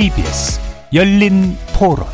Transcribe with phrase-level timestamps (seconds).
[0.00, 0.58] KBS
[0.94, 2.06] 열린 토론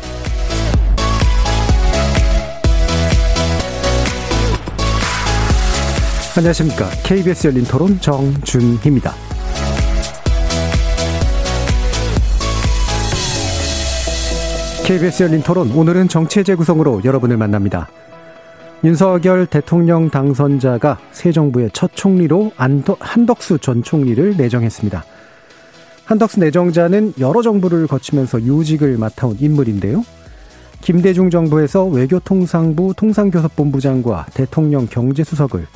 [6.35, 6.89] 안녕하십니까.
[7.05, 9.13] KBS 열린 토론 정준희입니다.
[14.85, 17.87] KBS 열린 토론 오늘은 정치의 재구성으로 여러분을 만납니다.
[18.83, 22.51] 윤석열 대통령 당선자가 새 정부의 첫 총리로
[22.99, 25.05] 한덕수 전 총리를 내정했습니다.
[26.07, 30.05] 한덕수 내정자는 여러 정부를 거치면서 요직을 맡아온 인물인데요.
[30.79, 35.67] 김대중 정부에서 외교통상부 통상교섭본부장과 대통령 경제수석을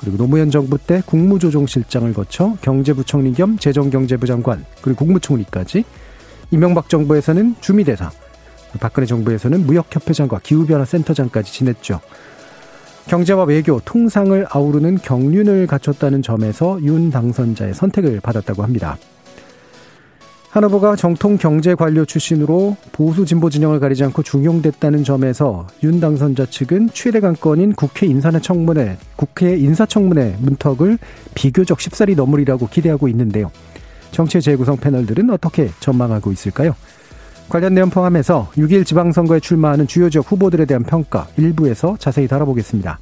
[0.00, 5.84] 그리고 노무현 정부 때 국무조정실장을 거쳐 경제부총리 겸 재정경제부 장관 그리고 국무총리까지
[6.50, 8.10] 이명박 정부에서는 주미대사
[8.80, 12.00] 박근혜 정부에서는 무역협회장과 기후변화센터장까지 지냈죠.
[13.06, 18.98] 경제와 외교, 통상을 아우르는 경륜을 갖췄다는 점에서 윤 당선자의 선택을 받았다고 합니다.
[20.56, 26.46] 한 후보가 정통 경제 관료 출신으로 보수 진보 진영을 가리지 않고 중용됐다는 점에서 윤 당선자
[26.46, 30.96] 측은 최대 관건인 국회 인사청문회, 국회 인사청문회 문턱을
[31.34, 33.50] 비교적 쉽사리 넘으리라고 기대하고 있는데요.
[34.12, 36.74] 정치 재구성 패널들은 어떻게 전망하고 있을까요?
[37.50, 42.98] 관련 내용 포함해서 6일 지방선거에 출마하는 주요 지역 후보들에 대한 평가 일부에서 자세히 다뤄보겠습니다.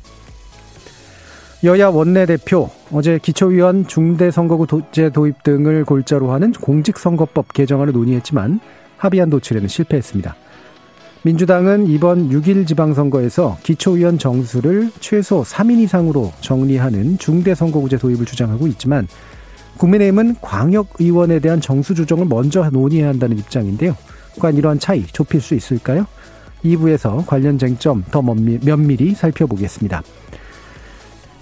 [1.63, 8.61] 여야 원내대표 어제 기초위원 중대선거구제 도입 등을 골자로 하는 공직선거법 개정안을 논의했지만
[8.99, 10.37] 합의안 도출에는 실패했습니다.
[11.23, 19.09] 민주당은 이번 6일 지방선거에서 기초위원 정수를 최소 3인 이상으로 정리하는 중대선거구제 도입을 주장하고 있지만
[19.79, 23.97] 국민의힘은 광역의원에 대한 정수 조정을 먼저 논의해야 한다는 입장인데요.
[24.39, 26.07] 과연 이러한 차이 좁힐 수 있을까요?
[26.63, 30.03] 2부에서 관련 쟁점 더 면밀히 살펴보겠습니다.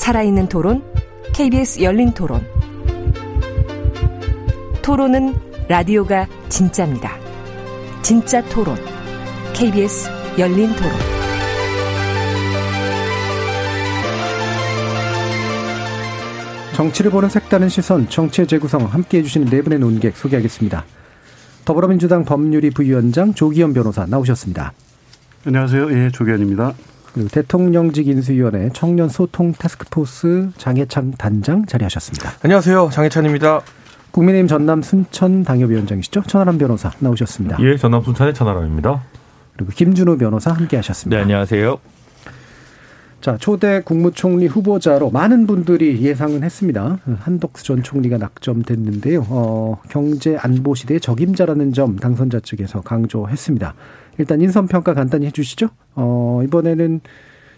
[0.00, 0.82] 살아있는 토론,
[1.34, 2.42] KBS 열린 토론.
[4.80, 5.34] 토론은
[5.68, 7.18] 라디오가 진짜입니다.
[8.00, 8.76] 진짜 토론,
[9.52, 10.90] KBS 열린 토론.
[16.76, 20.82] 정치를 보는 색다른 시선, 정치의 재구성 함께 해주시는 네 분의 논객 소개하겠습니다.
[21.66, 24.72] 더불어민주당 법률위 부위원장 조기현 변호사 나오셨습니다.
[25.44, 25.92] 안녕하세요.
[25.92, 26.72] 예, 조기현입니다.
[27.12, 32.32] 그리고 대통령직 인수위원회 청년 소통 타스크포스 장해찬 단장 자리하셨습니다.
[32.42, 32.90] 안녕하세요.
[32.92, 33.62] 장해찬입니다.
[34.12, 36.22] 국민의힘 전남 순천 당협위원장이시죠?
[36.26, 37.58] 천하람 변호사 나오셨습니다.
[37.60, 39.02] 예, 전남 순천의 천하람입니다.
[39.56, 41.16] 그리고 김준호 변호사 함께 하셨습니다.
[41.16, 41.78] 네, 안녕하세요.
[43.20, 46.98] 자, 초대 국무총리 후보자로 많은 분들이 예상은 했습니다.
[47.20, 49.26] 한덕수 전 총리가 낙점됐는데요.
[49.28, 53.74] 어, 경제 안보 시대의 적임자라는 점 당선자 측에서 강조했습니다.
[54.18, 55.68] 일단 인선 평가 간단히 해주시죠.
[55.94, 57.00] 어, 이번에는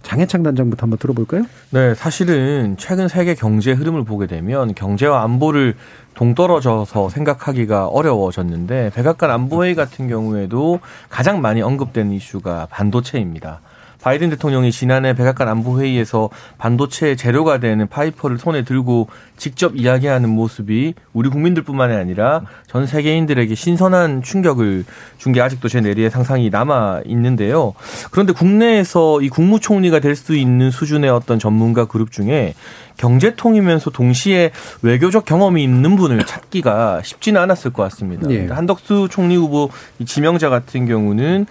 [0.02, 1.44] 장해창 단장부터 한번 들어볼까요?
[1.70, 5.74] 네, 사실은 최근 세계 경제 흐름을 보게 되면 경제와 안보를
[6.14, 13.60] 동떨어져서 생각하기가 어려워졌는데 백악관 안보회의 같은 경우에도 가장 많이 언급되는 이슈가 반도체입니다.
[14.02, 21.28] 바이든 대통령이 지난해 백악관 안보회의에서 반도체 재료가 되는 파이퍼를 손에 들고 직접 이야기하는 모습이 우리
[21.28, 24.84] 국민들뿐만이 아니라 전 세계인들에게 신선한 충격을
[25.18, 27.72] 준 게 아직도 제 내리에 상상이 남아 있는데요.
[28.10, 32.54] 그런데 국내에서 이 국무총리가 될 수 있는 수준의 어떤 전문가 그룹 중에
[32.98, 34.50] 경제통이면서 동시에
[34.82, 38.30] 외교적 경험이 있는 분을 찾기가 쉽지는 않았을 것 같습니다.
[38.30, 38.46] 예.
[38.46, 39.70] 한덕수 총리 후보
[40.04, 41.46] 지명자 같은 경우는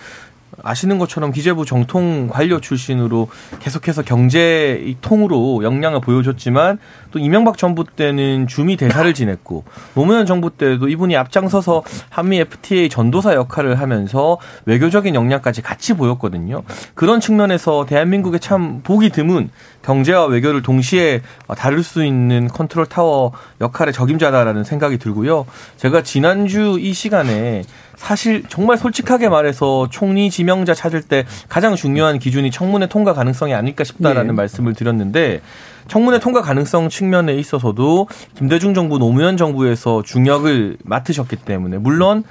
[0.63, 6.79] 아시는 것처럼 기재부 정통 관료 출신으로 계속해서 경제 통으로 역량을 보여줬지만
[7.11, 9.63] 또 이명박 정부 때는 주미 대사를 지냈고
[9.95, 16.63] 노무현 정부 때도 이분이 앞장서서 한미 FTA 전도사 역할을 하면서 외교적인 역량까지 같이 보였거든요.
[16.95, 19.49] 그런 측면에서 대한민국에 참 보기 드문
[19.83, 21.21] 경제와 외교를 동시에
[21.57, 25.45] 다룰 수 있는 컨트롤 타워 역할의 적임자다라는 생각이 들고요.
[25.77, 27.63] 제가 지난주 이 시간에
[27.95, 33.83] 사실 정말 솔직하게 말해서 총리 지명자 찾을 때 가장 중요한 기준이 청문회 통과 가능성이 아닐까
[33.83, 34.33] 싶다라는 네.
[34.33, 35.41] 말씀을 드렸는데
[35.87, 42.23] 청문회 통과 가능성 측면에 있어서도 김대중 정부 노무현 정부에서 중역을 맡으셨기 때문에 물론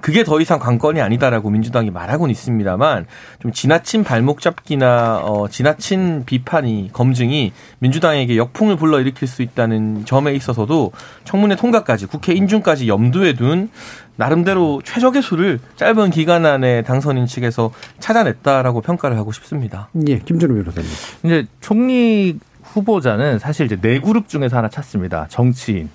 [0.00, 3.06] 그게 더 이상 관건이 아니다라고 민주당이 말하고는 있습니다만
[3.40, 10.92] 좀 지나친 발목 잡기나 어, 지나친 비판이 검증이 민주당에게 역풍을 불러일으킬 수 있다는 점에 있어서도
[11.24, 13.70] 청문회 통과까지 국회 인준까지 염두에 둔
[14.16, 19.88] 나름대로 최적의 수를 짧은 기간 안에 당선인 측에서 찾아냈다라고 평가를 하고 싶습니다.
[20.08, 20.90] 예, 김준우 변호사님.
[21.24, 25.26] 이제 총리 후보자는 사실 이제 네 그룹 중에서 하나 찾습니다.
[25.28, 25.90] 정치인.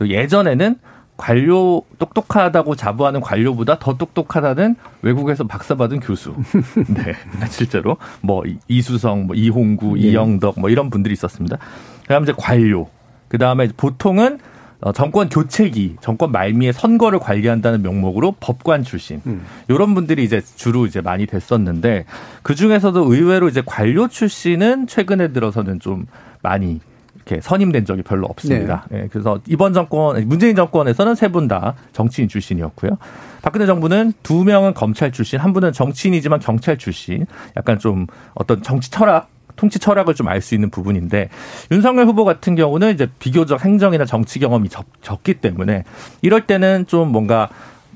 [0.00, 0.76] 예전에는
[1.20, 6.34] 관료 똑똑하다고 자부하는 관료보다 더 똑똑하다는 외국에서 박사받은 교수.
[6.88, 7.14] 네,
[7.50, 10.08] 실제로 뭐 이수성, 뭐 이홍구, 예.
[10.08, 11.58] 이영덕 뭐 이런 분들이 있었습니다.
[12.04, 12.88] 그다음에 이제 관료.
[13.28, 14.38] 그 다음에 보통은
[14.80, 19.42] 어, 정권 교체기, 정권 말미에 선거를 관리한다는 명목으로 법관 출신 음.
[19.68, 22.06] 이런 분들이 이제 주로 이제 많이 됐었는데
[22.42, 26.06] 그 중에서도 의외로 이제 관료 출신은 최근에 들어서는 좀
[26.40, 26.80] 많이
[27.30, 28.86] 이렇게 선임된 적이 별로 없습니다.
[28.90, 29.02] 네.
[29.02, 32.98] 예, 그래서 이번 정권 문재인 정권에서는 세 분 다 정치인 출신이었고요.
[33.42, 37.26] 박근혜 정부는 두 명은 검찰 출신, 한 분은 정치인이지만 경찰 출신.
[37.56, 41.28] 약간 좀 어떤 정치 철학 통치 철학을 좀 알 수 있는 부분인데
[41.70, 45.84] 윤석열 후보 같은 경우는 이제 비교적 행정이나 정치 경험이 적, 적기 때문에
[46.22, 47.48] 이럴 때는 좀 뭔가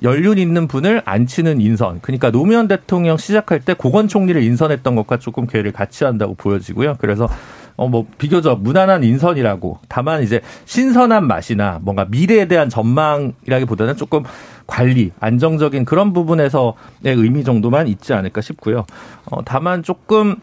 [0.03, 2.01] 연륜 있는 분을 앉히는 인선.
[2.03, 6.97] 그러니까 노무현 대통령 시작할 때 고건 총리를 인선했던 것과 조금 괴를 같이 한다고 보여지고요.
[6.99, 7.29] 그래서
[7.77, 9.81] 어, 뭐, 비교적 무난한 인선이라고.
[9.89, 14.23] 다만 이제 신선한 맛이나 뭔가 미래에 대한 전망이라기보다는 조금
[14.67, 16.75] 관리, 안정적인 그런 부분에서의
[17.05, 18.87] 의미 정도만 있지 않을까 싶고요.
[19.31, 20.37] 어, 다만 조금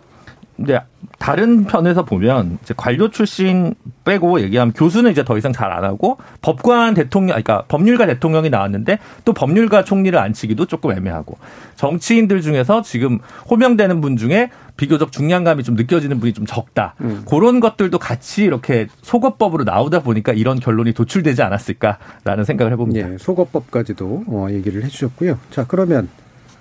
[0.58, 0.80] 근데
[1.18, 3.74] 다른 편에서 보면 이제 관료 출신
[4.06, 9.00] 빼고 얘기하면 교수는 이제 더 이상 잘 안 하고 법관 대통령, 그러니까 법률가 대통령이 나왔는데
[9.24, 11.38] 또 법률가 총리를 앉히기도 조금 애매하고
[11.78, 13.20] 정치인들 중에서 지금
[13.50, 14.50] 호명되는 분 중에
[14.82, 16.96] 비교적 중량감이 좀 느껴지는 분이 좀 적다.
[17.02, 17.24] 음.
[17.30, 23.14] 그런 것들도 같이 이렇게 속어법으로 나오다 보니까 이런 결론이 도출되지 않았을까라는 생각을 해봅니다.
[23.14, 25.38] 예, 속어법까지도 어, 얘기를 해주셨고요.
[25.52, 26.10] 자 그러면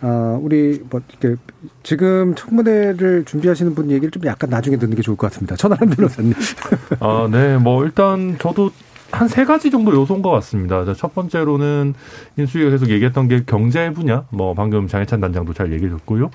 [0.02, 1.40] 어, 우리 뭐 이렇게
[1.82, 5.56] 지금 청문회를 준비하시는 분 얘기를 좀 약간 나중에 듣는 게 좋을 것 같습니다.
[5.56, 6.34] 천하람 변호사님.
[7.00, 7.56] 아, 네.
[7.56, 8.70] 뭐 일단 저도
[9.12, 10.84] 한 세 가지 정도 요소인 것 같습니다.
[10.94, 11.94] 첫 번째로는
[12.36, 16.30] 인수위가 계속 얘기했던 게 경제 분야, 뭐 방금 장혜찬 단장도 잘 얘기해 줬고요.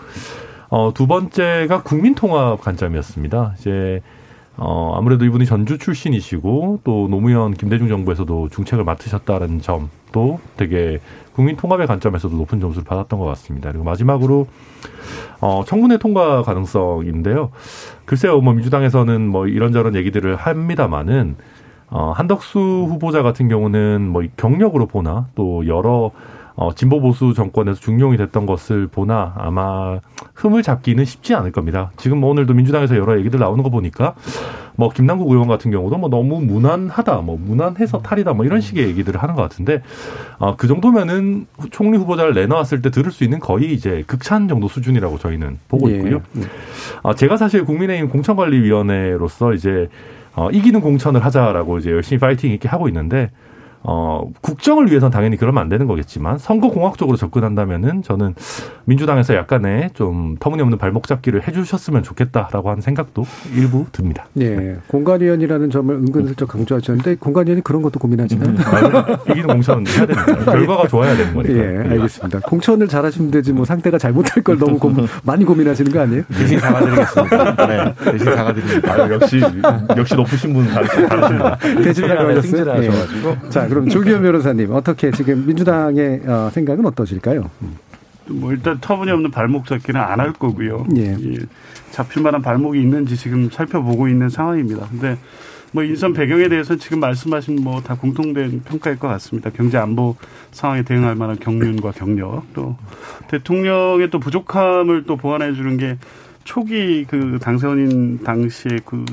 [0.75, 3.54] 어, 두 번째가 국민통합 관점이었습니다.
[3.57, 4.01] 이제
[4.57, 11.00] 어, 아무래도 이분이 전주 출신이시고 또 노무현 김대중 정부에서도 중책을 맡으셨다는 점도 되게
[11.31, 13.72] 국민 통합의 관점에서도 높은 점수를 받았던 것 같습니다.
[13.72, 14.48] 그리고 마지막으로
[15.39, 17.51] 어, 청문회 통과 가능성인데요.
[18.04, 21.38] 글쎄요, 뭐 민주당에서는 뭐 이런저런 얘기들을 합니다만은
[21.89, 26.12] 어, 한덕수 후보자 같은 경우는 뭐 경력으로 보나 또 여러
[26.56, 30.00] 어, 진보 보수 정권에서 중용이 됐던 것을 보나 아마
[30.36, 31.92] 흠을 잡기는 쉽지 않을 겁니다.
[31.98, 34.16] 지금 뭐 오늘도 민주당에서 여러 얘기들 나오는 거 보니까
[34.78, 39.22] 뭐 김남국 의원 같은 경우도 뭐 너무 무난하다, 뭐 무난해서 탈이다, 뭐 이런 식의 얘기들을
[39.22, 39.81] 하는 것 같은데
[40.38, 45.18] 어, 그 정도면은 총리 후보자를 내놓았을 때 들을 수 있는 거의 이제 극찬 정도 수준이라고
[45.18, 45.96] 저희는 보고 예.
[45.96, 46.22] 있고요.
[46.38, 46.42] 예.
[47.04, 49.90] 어, 제가 사실 국민의힘 공천관리위원회로서 이제
[50.36, 53.31] 어, 이기는 공천을 하자라고 이제 열심히 파이팅 있게 하고 있는데
[53.88, 58.34] 어, 국정을 위해서는 당연히 그러면 안 되는 거겠지만 선거 공학적으로 접근한다면은 저는
[58.86, 64.26] 민주당에서 약간의 좀 터무니없는 발목 잡기를 해주셨으면 좋겠다라고 하는 생각도 일부 듭니다.
[64.34, 64.78] 네.
[64.88, 68.50] 공관위원이라는 점을 은근슬쩍 강조하셨는데 공관위원이 그런 것도 고민하시나요?
[68.50, 68.58] 음,
[69.30, 70.36] 이기는 공천은 해야 됩니다.
[70.52, 71.54] 결과가 좋아야 되는 거니까.
[71.54, 72.40] 예, 알겠습니다.
[72.40, 74.92] 공천을 잘하시면 되지 뭐 상대가 잘못할 걸 너무 고,
[75.24, 76.24] 많이 고민하시는 거 아니에요?
[76.33, 77.68] 대신 사과드리겠습니다.
[77.68, 78.12] 네.
[78.12, 78.94] 대신 사과드립니다.
[78.94, 79.42] 아, 역시
[79.95, 81.57] 역시 높으신 분 다르십니다.
[81.83, 82.80] 대신 사과하셨어요.
[82.80, 83.50] 네.
[83.50, 87.50] 자, 그럼 조기현 변호사님 어떻게 지금 민주당의 어, 생각은 어떠실까요?
[88.28, 90.86] 뭐 일단 터무니없는 발목 잡기는 안 할 거고요.
[90.96, 91.12] 예.
[91.20, 91.38] 예.
[91.92, 94.88] 잡힐 만한 발목이 있는지 지금 살펴보고 있는 상황입니다.
[94.90, 95.18] 근데
[95.74, 99.50] 뭐 인선 배경에 대해서는 지금 말씀하신 뭐 다 공통된 평가일 것 같습니다.
[99.50, 100.16] 경제 안보
[100.52, 102.78] 상황에 대응할 만한 경륜과 경력 또
[103.28, 105.98] 대통령의 또 부족함을 또 보완해 주는 게
[106.46, 109.04] 초기 그 당선인 당시에 그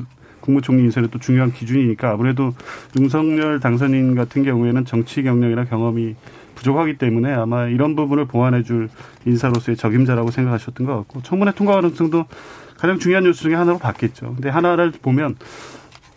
[0.42, 2.54] 국무총리 인선의 또 중요한 기준이니까 아무래도
[2.98, 6.16] 윤석열 당선인 같은 경우에는 정치 경력이나 경험이
[6.54, 8.90] 부족하기 때문에 아마 이런 부분을 보완해 줄
[9.24, 12.26] 인사로서의 적임자라고 생각하셨던 것 같고 청문회 통과 가능성도
[12.76, 14.34] 가장 중요한 요소 중에 하나로 봤겠죠.
[14.34, 15.36] 근데 하나를 보면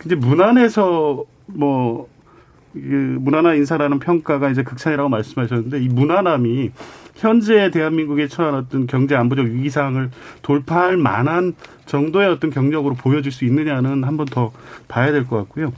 [0.06, 6.72] 이제 무난해서 뭐그 무난한 인사라는 평가가 이제 극찬이라고 말씀하셨는데 이 무난함이
[7.16, 11.54] 현재 대한민국에 처한 어떤 경제 안보적 위기 상황을 돌파할 만한
[11.86, 14.52] 정도의 어떤 경력으로 보여질 수 있느냐는 한 번 더
[14.88, 15.72] 봐야 될 것 같고요.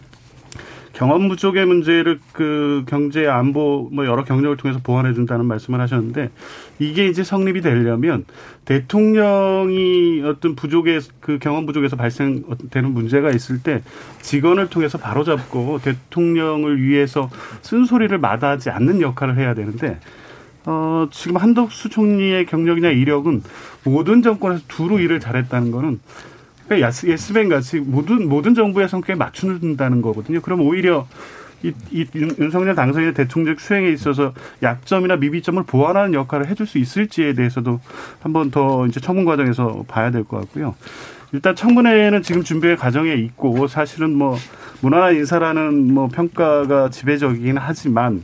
[0.93, 6.31] 경험 부족의 문제를 그 경제 안보 뭐 여러 경력을 통해서 보완해 준다는 말씀을 하셨는데
[6.79, 8.25] 이게 이제 성립이 되려면
[8.65, 13.83] 대통령이 어떤 부족의 그 경험 부족에서 발생되는 문제가 있을 때
[14.21, 17.29] 직원을 통해서 바로잡고 대통령을 위해서
[17.61, 19.99] 쓴소리를 마다하지 않는 역할을 해야 되는데
[20.69, 23.41] 어, 지금 한덕수 총리의 경력이나 이력은
[23.85, 26.01] 모든 정권에서 두루 일을 잘했다는 거는
[26.65, 30.41] 그러니까 예스뱅 같이 모든 모든 정부의 성격에 맞춘다는 거거든요.
[30.41, 31.07] 그럼 오히려
[31.63, 37.79] 이, 이 윤석열 당선인의 대통령 수행에 있어서 약점이나 미비점을 보완하는 역할을 해줄 수 있을지에 대해서도
[38.19, 40.75] 한번 더 이제 청문 과정에서 봐야 될 것 같고요.
[41.31, 44.37] 일단 청문회는 지금 준비의 과정에 있고 사실은 뭐
[44.81, 48.23] 무난한 인사라는 뭐 평가가 지배적이긴 하지만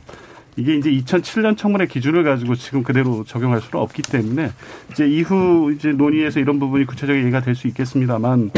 [0.56, 4.50] 이게 이제 2007년 청문회 기준을 가지고 지금 그대로 적용할 수는 없기 때문에
[4.92, 8.50] 이제 이후 이제 논의에서 이런 부분이 구체적인 얘기가 될 수 있겠습니다만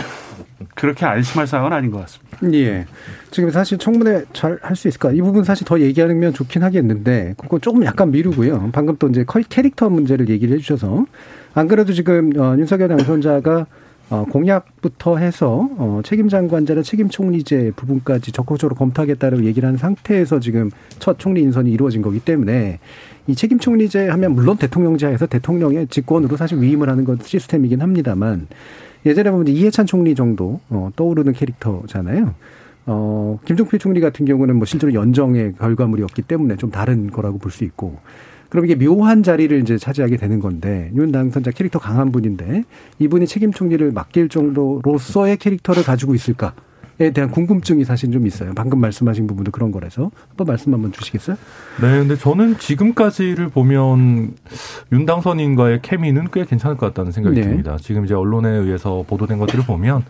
[0.74, 2.38] 그렇게 안심할 상황은 아닌 것 같습니다.
[2.54, 2.86] 예.
[3.30, 5.10] 지금 사실 청문회 잘 할 수 있을까?
[5.12, 8.70] 이 부분 사실 더 얘기하면 좋긴 하겠는데, 그거 조금 약간 미루고요.
[8.72, 11.06] 방금 또 이제 캐릭터 문제를 얘기를 해주셔서,
[11.54, 13.66] 안 그래도 지금 어, 윤석열 당선자가
[14.08, 20.70] 어, 공약부터 해서 어, 책임 장관자나 책임 총리제 부분까지 적극적으로 검토하겠다고 얘기를 한 상태에서 지금
[21.00, 22.78] 첫 총리 인선이 이루어진 거기 때문에
[23.26, 28.46] 이 책임 총리제 하면 물론 대통령제에서 대통령의 직권으로 사실 위임을 하는 건 시스템이긴 합니다만
[29.04, 32.34] 예전에 보면 이해찬 총리 정도 어, 떠오르는 캐릭터잖아요.
[32.88, 37.64] 어, 김종필 총리 같은 경우는 뭐 실제로 연정의 결과물이었기 때문에 좀 다른 거라고 볼 수
[37.64, 37.98] 있고
[38.48, 42.64] 그럼 이게 묘한 자리를 이제 차지하게 되는 건데 윤 당선자 캐릭터 강한 분인데
[42.98, 46.54] 이분이 책임 총리를 맡길 정도로서의 캐릭터를 가지고 있을까?
[46.98, 48.54] 에 대한 궁금증이 사실 좀 있어요.
[48.54, 51.36] 방금 말씀하신 부분도 그런 거라서 한번 말씀 한번 주시겠어요?
[51.82, 54.32] 네, 근데 저는 지금까지를 보면
[54.92, 57.42] 윤 당선인과의 케미는 꽤 괜찮을 것 같다는 생각이 네.
[57.42, 57.76] 듭니다.
[57.78, 60.04] 지금 이제 언론에 의해서 보도된 것들을 보면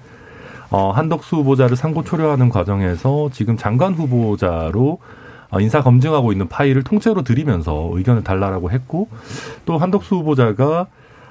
[0.71, 4.99] 어, 한덕수 후보자를 상고 초려하는 과정에서 지금 장관 후보자로 어,
[5.61, 9.09] 인사 검증하고 있는 파일을 통째로 드리면서 의견을 달라라고 했고
[9.65, 10.87] 또 한덕수 후보자가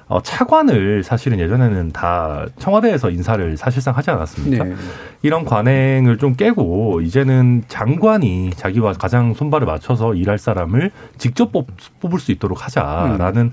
[0.08, 4.64] 어, 차관을 사실은 예전에는 다 청와대에서 인사를 사실상 하지 않았습니까?
[4.64, 4.74] 네.
[5.22, 11.66] 이런 관행을 좀 깨고 이제는 장관이 자기와 가장 손발을 맞춰서 일할 사람을 직접 뽑,
[11.98, 13.50] 뽑을 수 있도록 하자라는 음.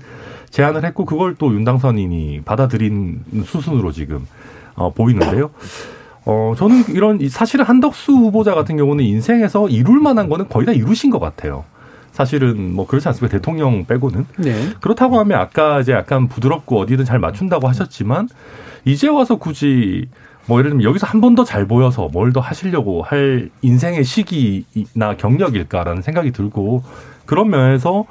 [0.50, 4.24] 제안을 했고 그걸 또 윤당선인이 받아들인 수순으로 지금
[4.76, 5.50] 어, 보이는데요.
[6.26, 11.10] 어, 저는 이런, 사실은 한덕수 후보자 같은 경우는 인생에서 이룰 만한 거는 거의 다 이루신
[11.10, 11.64] 것 같아요.
[12.12, 13.36] 사실은 뭐 그렇지 않습니까?
[13.36, 14.26] 대통령 빼고는.
[14.38, 14.68] 네.
[14.80, 18.28] 그렇다고 하면 아까 이제 약간 부드럽고 어디든 잘 맞춘다고 하셨지만
[18.84, 20.06] 이제 와서 굳이
[20.46, 25.16] 뭐 예를 들면 여기서 한 번 더 잘 보여서 뭘 더 하시려고 할 인생의 시기나
[25.16, 26.82] 경력일까라는 생각이 들고
[27.26, 28.04] 그런 면에서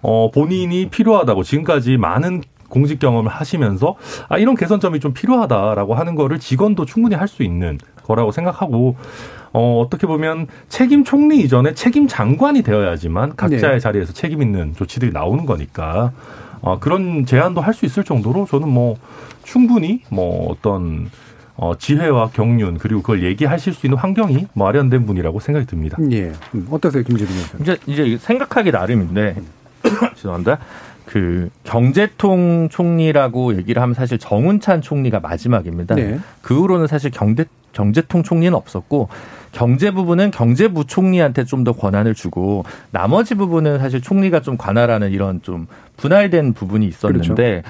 [0.00, 3.96] 어 본인이 필요하다고 지금까지 많은 공직 경험을 하시면서
[4.30, 8.96] 아 이런 개선점이 좀 필요하다라고 하는 거를 직원도 충분히 할 수 있는 거라고 생각하고
[9.52, 13.78] 어 어떻게 보면 책임 총리 이전에 책임 장관이 되어야지만 각자의 네.
[13.78, 16.12] 자리에서 책임 있는 조치들이 나오는 거니까
[16.62, 18.96] 어 그런 제안도 할 수 있을 정도로 저는 뭐
[19.44, 21.10] 충분히 뭐 어떤
[21.56, 25.98] 어, 지혜와 경륜 그리고 그걸 얘기하실 수 있는 환경이 마련된 분이라고 생각이 듭니다.
[26.10, 26.32] 예.
[26.54, 27.60] 음, 어떠세요, 의원?
[27.60, 29.36] 이제 이제 생각하기 나름인데
[30.16, 30.58] 죄송합니다.
[31.10, 35.96] 그 경제통 총리라고 얘기를 하면 사실 정운찬 총리가 마지막입니다.
[35.96, 36.20] 네.
[36.40, 39.08] 그 후로는 사실 경제 경제통 총리는 없었고
[39.50, 45.42] 경제 부분은 경제부 총리한테 좀 더 권한을 주고 나머지 부분은 사실 총리가 좀 관할하는 이런
[45.42, 47.68] 좀 분할된 부분이 있었는데 그렇죠.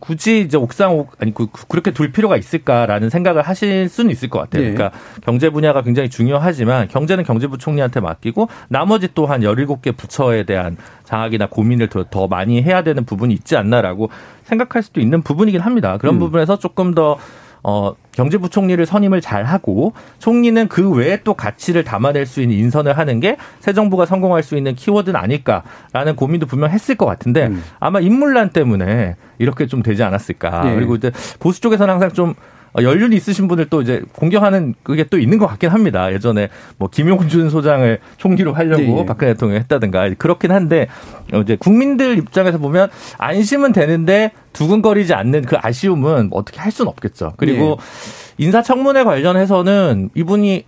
[0.00, 4.40] 굳이 이제 옥상 옥 아니 그, 그렇게 둘 필요가 있을까라는 생각을 하실 수는 있을 것
[4.40, 4.64] 같아요.
[4.64, 4.72] 네.
[4.72, 10.76] 그러니까 경제 분야가 굉장히 중요하지만 경제는 경제부 총리한테 맡기고 나머지 또한 열일곱 개 부처에 대한
[11.04, 14.10] 장악이나 고민을 더, 더 많이 해야 되는 부분이 있지 않나라고
[14.44, 15.96] 생각할 수도 있는 부분이긴 합니다.
[15.98, 16.18] 그런 음.
[16.18, 17.16] 부분에서 조금 더
[17.62, 23.20] 어, 경제부총리를 선임을 잘 하고 총리는 그 외에 또 가치를 담아낼 수 있는 인선을 하는
[23.20, 27.62] 게 새 정부가 성공할 수 있는 키워드는 아닐까라는 고민도 분명 했을 것 같은데 음.
[27.80, 30.62] 아마 인물난 때문에 이렇게 좀 되지 않았을까.
[30.64, 30.74] 네.
[30.74, 32.34] 그리고 이제 보수 쪽에서는 항상 좀 어,
[32.80, 36.12] 연륜이 있으신 분들 또 이제 공격하는 그게 또 있는 것 같긴 합니다.
[36.12, 39.06] 예전에 뭐 김용준 소장을 총리로 하려고 네.
[39.06, 40.88] 박근혜 대통령이 했다든가 그렇긴 한데
[41.32, 47.34] 어, 이제 국민들 입장에서 보면 안심은 되는데 두근거리지 않는 그 아쉬움은 어떻게 할 수는 없겠죠.
[47.36, 48.44] 그리고 네.
[48.44, 50.64] 인사청문회 관련해서는 이분이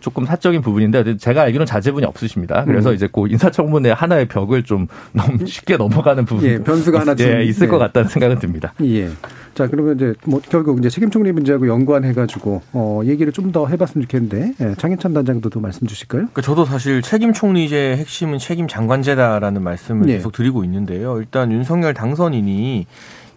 [0.00, 2.64] 조금 사적인 부분인데 제가 알기로는 자제분이 없으십니다.
[2.64, 2.94] 그래서 음.
[2.94, 7.66] 이제 그 인사청문회 하나의 벽을 좀 너무 쉽게 넘어가는 부분 예, 변수가 하나 예, 있을
[7.66, 7.70] 네.
[7.70, 8.72] 것 같다는 생각은 듭니다.
[8.82, 9.10] 예.
[9.54, 13.66] 자 그러면 이제 뭐 결국 이제 책임 총리 문제하고 연관해 가지고 어 얘기를 좀 더
[13.66, 16.20] 해봤으면 좋겠는데 예, 장현찬 단장도 또 말씀 주실까요?
[16.20, 20.14] 그러니까 저도 사실 책임 총리제 핵심은 책임 장관제다라는 말씀을 예.
[20.14, 21.18] 계속 드리고 있는데요.
[21.18, 22.86] 일단 윤석열 당선인이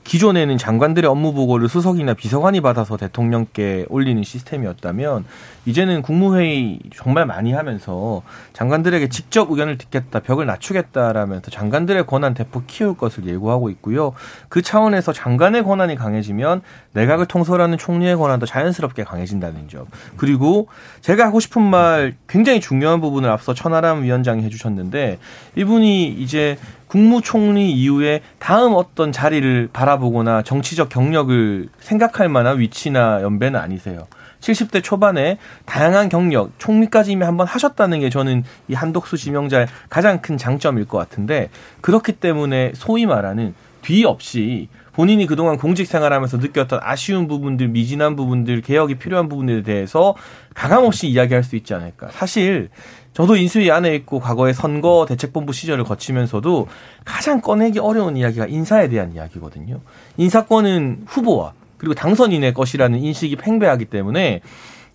[0.03, 5.25] 기존에는 장관들의 업무 보고를 수석이나 비서관이 받아서 대통령께 올리는 시스템이었다면
[5.65, 12.97] 이제는 국무회의 정말 많이 하면서 장관들에게 직접 의견을 듣겠다, 벽을 낮추겠다라면서 장관들의 권한 대폭 키울
[12.97, 14.13] 것을 예고하고 있고요.
[14.49, 19.85] 그 차원에서 장관의 권한이 강해지면 내각을 통솔하는 총리의 권한도 자연스럽게 강해진다는 점.
[20.17, 20.67] 그리고
[21.01, 25.19] 제가 하고 싶은 말 굉장히 중요한 부분을 앞서 천하람 위원장이 해주셨는데
[25.55, 26.57] 이분이 이제
[26.93, 34.05] 국무총리 이후에 다음 어떤 자리를 바라보거나 정치적 경력을 생각할 만한 위치나 연배는 아니세요.
[34.41, 40.37] 70대 초반에 다양한 경력, 총리까지 이미 한번 하셨다는 게 저는 이 한독수 지명자의 가장 큰
[40.37, 41.49] 장점일 것 같은데
[41.81, 48.61] 그렇기 때문에 소위 말하는 뒤 없이 본인이 그동안 공직 생활하면서 느꼈던 아쉬운 부분들, 미진한 부분들,
[48.61, 50.15] 개혁이 필요한 부분에 대해서
[50.53, 52.09] 가감없이 이야기할 수 있지 않을까.
[52.11, 52.69] 사실
[53.13, 56.67] 저도 인수위 안에 있고 과거에 선거 대책본부 시절을 거치면서도
[57.05, 59.79] 가장 꺼내기 어려운 이야기가 인사에 대한 이야기거든요.
[60.17, 64.41] 인사권은 후보와 그리고 당선인의 것이라는 인식이 팽배하기 때문에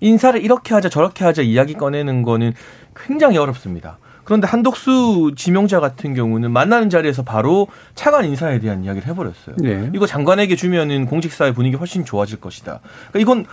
[0.01, 2.55] 인사를 이렇게 하자 저렇게 하자 이야기 꺼내는 거는
[2.95, 3.99] 굉장히 어렵습니다.
[4.25, 9.57] 그런데 한독수 지명자 같은 경우는 만나는 자리에서 바로 차관 인사에 대한 이야기를 해버렸어요.
[9.59, 9.91] 네.
[9.95, 12.81] 이거 장관에게 주면은 공직사회 분위기 훨씬 좋아질 것이다.
[13.11, 13.47] 그러니까 이건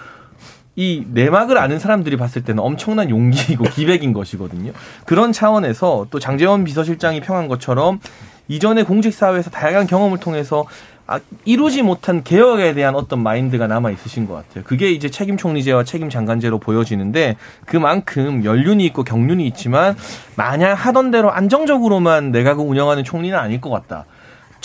[0.75, 4.73] 이 내막을 아는 사람들이 봤을 때는 엄청난 용기이고 기백인 것이거든요.
[5.05, 7.99] 그런 차원에서 또 장재원 비서실장이 평한 것처럼
[8.47, 10.65] 이전에 공직사회에서 다양한 경험을 통해서
[11.07, 14.63] 아, 이루지 못한 개혁에 대한 어떤 마인드가 남아 있으신 것 같아요.
[14.63, 19.95] 그게 이제 책임 총리제와 책임 장관제로 보여지는데 그만큼 연륜이 있고 경륜이 있지만
[20.35, 24.05] 마냥 하던 대로 안정적으로만 내각을 운영하는 총리는 아닐 것 같다.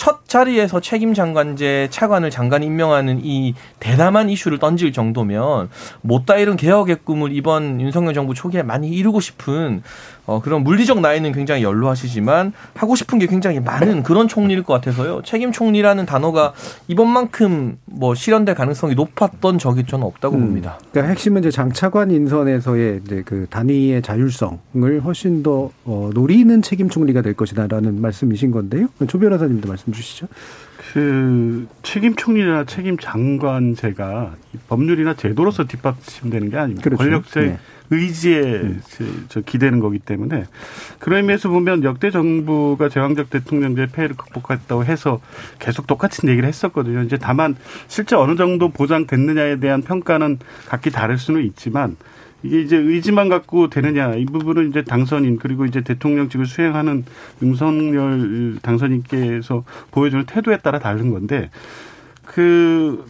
[0.01, 5.69] 첫 자리에서 책임 장관제 차관을 장관 임명하는 이 대담한 이슈를 던질 정도면
[6.01, 9.83] 못다 이룬 개혁의 꿈을 이번 윤석열 정부 초기에 많이 이루고 싶은
[10.25, 15.21] 어, 그런 물리적 나이는 굉장히 연로하시지만 하고 싶은 게 굉장히 많은 그런 총리일 것 같아서요.
[15.23, 16.53] 책임 총리라는 단어가
[16.87, 20.77] 이번만큼 뭐 실현될 가능성이 높았던 적이 저는 없다고 음, 봅니다.
[20.91, 27.21] 그러니까 핵심은 이제 장차관 인선에서의 이제 그 단위의 자율성을 훨씬 더 어, 노리는 책임 총리가
[27.21, 28.87] 될 것이다라는 말씀이신 건데요.
[29.07, 30.27] 조 변호사님도 말씀 주시죠.
[30.93, 34.35] 그 책임 총리나 책임 장관제가
[34.67, 36.83] 법률이나 제도로서 뒷받침되는 게 아닙니다.
[36.83, 37.03] 그렇죠.
[37.03, 37.57] 권력제 네.
[37.91, 38.81] 의지에 음.
[39.27, 40.45] 저 기대는 거기 때문에
[40.99, 45.19] 그런 의미에서 보면 역대 정부가 제왕적 대통령제 폐해를 극복했다고 해서
[45.59, 47.01] 계속 똑같은 얘기를 했었거든요.
[47.03, 47.55] 이제 다만
[47.87, 51.97] 실제 어느 정도 보장됐느냐에 대한 평가는 각기 다를 수는 있지만
[52.43, 57.05] 이게 이제 의지만 갖고 되느냐 이 부분은 이제 당선인 그리고 이제 대통령직을 수행하는
[57.41, 61.49] 윤석열 당선인께서 보여주는 태도에 따라 다른 건데
[62.25, 63.05] 그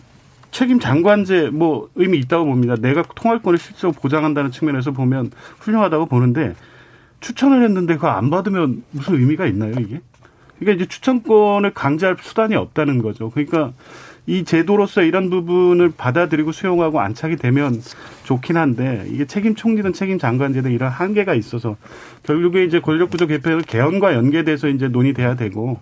[0.51, 2.75] 책임 장관제 뭐 의미 있다고 봅니다.
[2.75, 6.55] 내가 통할권을 실제로 보장한다는 측면에서 보면 훌륭하다고 보는데
[7.21, 10.01] 추천을 했는데 그거 안 받으면 무슨 의미가 있나요 이게?
[10.59, 13.31] 그러니까 이제 추천권을 강제할 수단이 없다는 거죠.
[13.31, 13.73] 그러니까
[14.27, 17.81] 이 제도로서 이런 부분을 받아들이고 수용하고 안착이 되면
[18.23, 21.77] 좋긴 한데 이게 책임 총리든 책임 장관제든 이런 한계가 있어서
[22.23, 25.79] 결국에 이제 권력구조 개편은 개헌과 연계돼서 이제 논의돼야 되고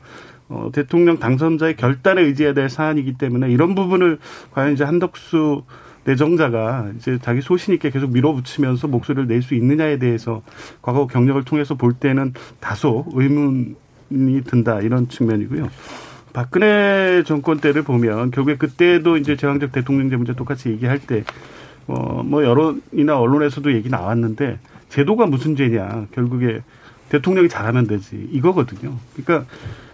[0.50, 4.20] 어, 대통령 당선자의 결단에 의지해야 될 사안이기 때문에 이런 부분을
[4.52, 5.64] 과연 이제 한덕수
[6.06, 10.42] 내정자가 이제 자기 소신 있게 계속 밀어붙이면서 목소리를 낼 수 있느냐에 대해서
[10.82, 15.70] 과거 경력을 통해서 볼 때는 다소 의문이 든다 이런 측면이고요.
[16.34, 21.24] 박근혜 정권 때를 보면 결국에 그때도 이제 제왕적 대통령제 문제 똑같이 얘기할 때,
[21.88, 24.60] 어, 뭐 여론이나 언론에서도 얘기 나왔는데
[24.90, 26.08] 제도가 무슨 죄냐.
[26.12, 26.62] 결국에
[27.10, 28.30] 대통령이 잘하면 되지.
[28.32, 28.96] 이거거든요.
[29.16, 29.50] 그러니까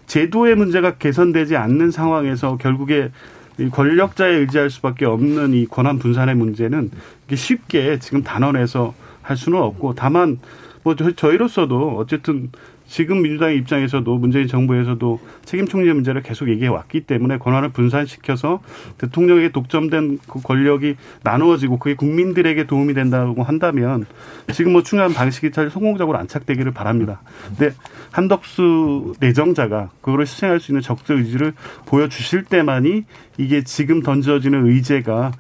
[0.08, 3.12] 제도의 문제가 개선되지 않는 상황에서 결국에
[3.58, 6.92] 이 권력자에 의지할 수밖에 없는 이 권한 분산의 문제는
[7.34, 10.40] 쉽게 지금 단언해서 할 수는 없고 다만
[10.84, 12.52] 뭐 저희로서도 어쨌든
[12.88, 18.62] 지금 민주당의 입장에서도 문재인 정부에서도 책임 총리 문제를 계속 얘기해 왔기 때문에 권한을 분산시켜서
[18.98, 24.06] 대통령에게 독점된 그 권력이 나누어지고 그게 국민들에게 도움이 된다고 한다면
[24.54, 27.22] 지금 뭐 중요한 방식이 잘 성공적으로 안착되기를 바랍니다.
[27.48, 27.74] 근데
[28.12, 31.54] 한덕수 내정자가 그거를 실행할 수 있는 적극 의지를
[31.86, 33.06] 보여주실 때만이
[33.38, 35.32] 이게 지금 던져지는 의제가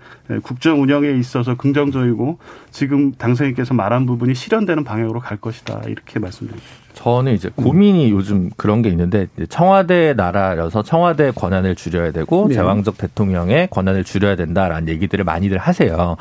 [0.44, 2.40] 국정 운영에 있어서 긍정적이고
[2.72, 6.66] 지금 당선인께서 말한 부분이 실현되는 방향으로 갈 것이다 이렇게 말씀드립니다.
[6.94, 8.16] 저는 이제 고민이 음.
[8.16, 12.56] 요즘 그런 게 있는데 청와대 나라여서 청와대 권한을 줄여야 되고 네.
[12.56, 16.16] 제왕적 대통령의 권한을 줄여야 된다라는 얘기들을 많이들 하세요.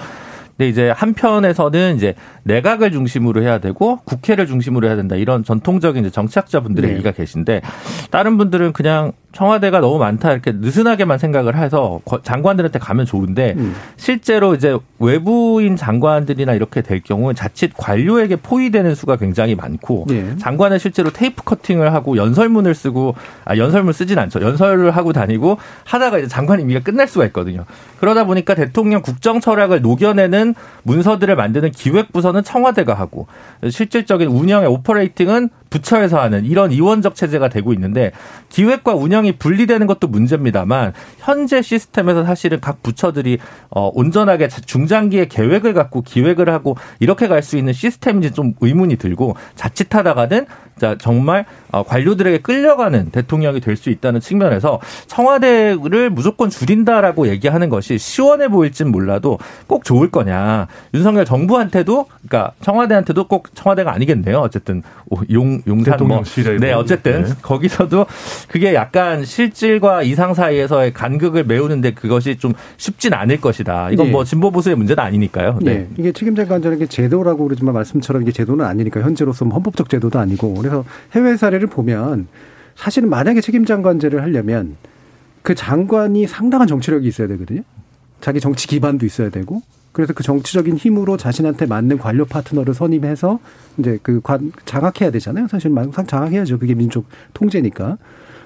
[0.57, 2.14] 근데 이제 한편에서는 이제
[2.45, 6.95] 내각을 중심으로 해야 되고 국회를 중심으로 해야 된다 이런 전통적인 이제 정치학자분들의 네.
[6.95, 7.62] 얘기가 계신데
[8.11, 13.75] 다른 분들은 그냥 청와대가 너무 많다 이렇게 느슨하게만 생각을 해서 장관들한테 가면 좋은데 음.
[13.97, 20.37] 실제로 이제 외부인 장관들이나 이렇게 될 경우는 자칫 관료에게 포위되는 수가 굉장히 많고 네.
[20.38, 26.19] 장관은 실제로 테이프 커팅을 하고 연설문을 쓰고 아 연설문 쓰진 않죠 연설을 하고 다니고 하다가
[26.19, 27.64] 이제 장관 임기가 끝날 수가 있거든요
[27.99, 30.43] 그러다 보니까 대통령 국정 철학을 녹여내는
[30.83, 33.26] 문서들을 만드는 기획 부서는 청와대가 하고
[33.70, 38.13] 실질적인 운영의 오퍼레이팅은 부처에서 하는 이런 이원적 체제가 되고 있는데
[38.49, 43.39] 기획과 운영이 분리되는 것도 문제입니다만 현재 시스템에서 사실은 각 부처들이
[43.71, 49.37] 어 온전하게 중장기의 계획을 갖고 기획을 하고 이렇게 갈 수 있는 시스템인지 좀 의문이 들고
[49.55, 50.47] 자칫하다가는
[50.79, 57.99] 자 정말 어, 관료들에게 끌려가는 대통령이 될 수 있다는 측면에서 청와대를 무조건 줄인다라고 얘기하는 것이
[57.99, 60.69] 시원해 보일진 몰라도 꼭 좋을 거냐.
[60.95, 64.39] 윤석열 정부한테도 그러니까 청와대한테도 꼭 청와대가 아니겠네요.
[64.39, 64.83] 어쨌든
[65.33, 66.22] 용 용산 뭐
[66.61, 67.33] 네, 어쨌든 네.
[67.40, 68.07] 거기서도
[68.48, 73.90] 그게 약간 실질과 이상 사이에서의 간극을 메우는데 그것이 좀 쉽진 않을 것이다.
[73.90, 74.12] 이건 네.
[74.12, 75.59] 뭐 진보 보수의 문제는 아니니까요.
[75.62, 75.74] 네.
[75.74, 75.88] 네.
[75.98, 80.55] 이게 책임자 관절은 게 제도라고 그러지만 말씀처럼 이게 제도는 아니니까 현재로서 뭐 헌법적 제도도 아니고
[80.55, 82.29] 그래서 해외 사례를 보면
[82.77, 84.77] 사실은 만약에 책임장관제를 하려면
[85.42, 87.62] 그 장관이 상당한 정치력이 있어야 되거든요.
[88.20, 89.62] 자기 정치 기반도 있어야 되고
[89.94, 93.38] 그래서 그 정치적인 힘으로 자신한테 맞는 관료 파트너를 선임해서
[93.78, 95.46] 이제 그 관, 장악해야 되잖아요.
[95.48, 96.59] 사실 항상 장악해야죠.
[96.59, 97.96] 그게 민족 통제니까.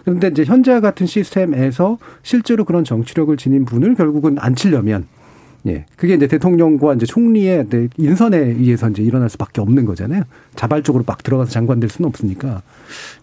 [0.04, 5.06] 그런데 이제 현재 같은 시스템에서 실제로 그런 정치력을 지닌 분을 결국은 앉히려면
[5.66, 5.86] 예.
[5.96, 10.22] 그게 이제 대통령과 이제 총리의 인선에 의해서 이제 일어날 수밖에 없는 거잖아요.
[10.54, 12.62] 자발적으로 막 들어가서 장관 될 수는 없으니까.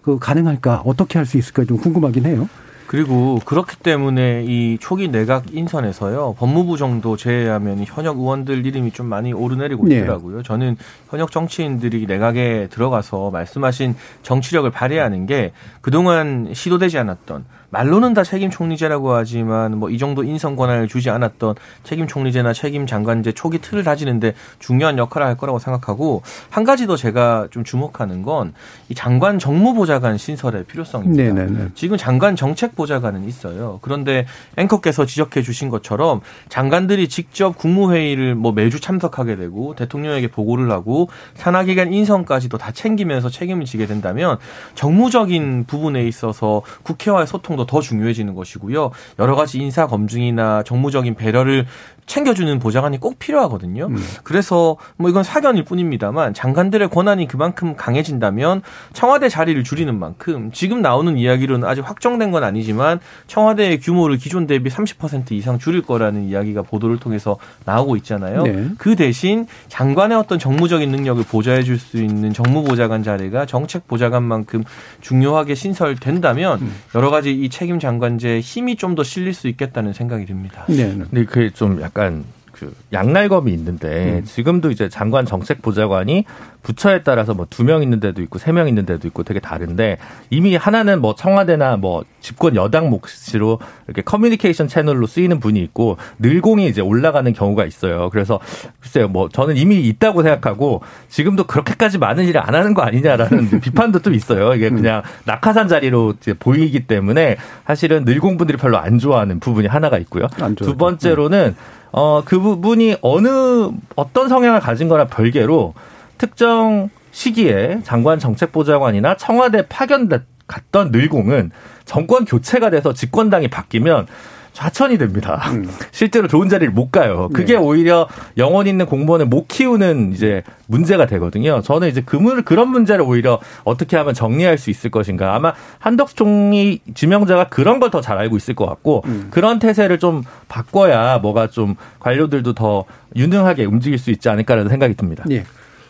[0.02, 0.82] 그 가능할까?
[0.86, 1.64] 어떻게 할 수 있을까?
[1.64, 2.50] 좀 궁금하긴 해요.
[2.88, 9.34] 그리고 그렇기 때문에 이 초기 내각 인선에서요 법무부 정도 제외하면 현역 의원들 이름이 좀 많이
[9.34, 9.98] 오르내리고 네.
[9.98, 10.38] 있더라고요.
[10.38, 10.44] 네.
[10.44, 10.78] 저는
[11.10, 19.14] 현역 정치인들이 내각에 들어가서 말씀하신 정치력을 발휘하는 게 그동안 시도되지 않았던 말로는 다 책임 총리제라고
[19.14, 24.34] 하지만 뭐 이 정도 인선 권한을 주지 않았던 책임 총리제나 책임 장관제 초기 틀을 다지는데
[24.60, 28.54] 중요한 역할을 할 거라고 생각하고 한 가지 더 제가 좀 주목하는 건
[28.90, 31.24] 이 장관 정무보좌관 신설의 필요성입니다.
[31.24, 31.70] 네네네.
[31.74, 33.80] 지금 장관 정책보좌관은 있어요.
[33.82, 34.26] 그런데
[34.58, 41.94] 앵커께서 지적해 주신 것처럼 장관들이 직접 국무회의를 뭐 매주 참석하게 되고 대통령에게 보고를 하고 산하기관
[41.94, 44.38] 인선까지도 다 챙기면서 책임을 지게 된다면
[44.76, 48.92] 정무적인 부분에 있어서 국회와의 소통도 더 중요해지는 것이고요.
[49.20, 51.66] 여러 가지 인사 검증이나 정무적인 배려를
[52.08, 53.88] 챙겨주는 보좌관이 꼭 필요하거든요.
[53.88, 53.98] 음.
[54.24, 58.62] 그래서 뭐 이건 사견일 뿐입니다만 장관들의 권한이 그만큼 강해진다면
[58.94, 64.70] 청와대 자리를 줄이는 만큼 지금 나오는 이야기로는 아직 확정된 건 아니지만 청와대의 규모를 기존 대비
[64.70, 68.44] 30% 이상 줄일 거라는 이야기가 보도를 통해서 나오고 있잖아요.
[68.44, 68.70] 네.
[68.78, 74.64] 그 대신 장관의 어떤 정무적인 능력을 보좌해 줄 수 있는 정무보좌관 자리가 정책보좌관만큼
[75.02, 76.74] 중요하게 신설된다면 음.
[76.96, 80.64] 여러 가지 이 책임 장관제에 힘이 좀 더 실릴 수 있겠다는 생각이 듭니다.
[80.70, 80.96] 네.
[80.96, 84.24] 근데 그게 좀 약간 약간 그 양날검이 있는데 음.
[84.24, 86.24] 지금도 이제 장관 정책 보좌관이
[86.64, 89.98] 부처에 따라서 뭐 두 명 있는 데도 있고 세 명 있는 데도 있고 되게 다른데
[90.30, 96.68] 이미 하나는 뭐 청와대나 뭐 집권 여당 몫으로 이렇게 커뮤니케이션 채널로 쓰이는 분이 있고 늘공이
[96.68, 98.10] 이제 올라가는 경우가 있어요.
[98.10, 98.40] 그래서
[98.80, 104.00] 글쎄요, 뭐 저는 이미 있다고 생각하고 지금도 그렇게까지 많은 일을 안 하는 거 아니냐라는 비판도
[104.00, 104.54] 좀 있어요.
[104.56, 104.78] 이게 음.
[104.78, 107.36] 그냥 낙하산 자리로 이제 보이기 때문에
[107.68, 110.28] 사실은 늘공 분들이 별로 안 좋아하는 부분이 하나가 있고요.
[110.56, 111.56] 두 번째로는
[111.98, 115.74] 어, 그 부분이 어느, 어떤 성향을 가진 거나 별개로
[116.18, 120.10] 특정 시기에 장관 정책보좌관이나 청와대 파견
[120.46, 121.52] 갔던 늘공은
[121.86, 124.08] 정권 교체가 돼서 집권당이 바뀌면
[124.56, 125.42] 좌천이 됩니다.
[125.52, 125.70] 음.
[125.92, 127.30] 실제로 좋은 자리를 못 가요.
[127.34, 127.60] 그게 네.
[127.60, 131.62] 오히려 영혼 있는 공무원을 못 키우는 이제 문제가 되거든요.
[131.62, 135.36] 저는 이제 그 문, 그런 문제를 오히려 어떻게 하면 정리할 수 있을 것인가.
[135.36, 139.28] 아마 한덕수 총리 지명자가 그런 걸 더 잘 알고 있을 것 같고 음.
[139.30, 145.24] 그런 태세를 좀 바꿔야 뭐가 좀 관료들도 더 유능하게 움직일 수 있지 않을까라는 생각이 듭니다.
[145.32, 145.44] 예.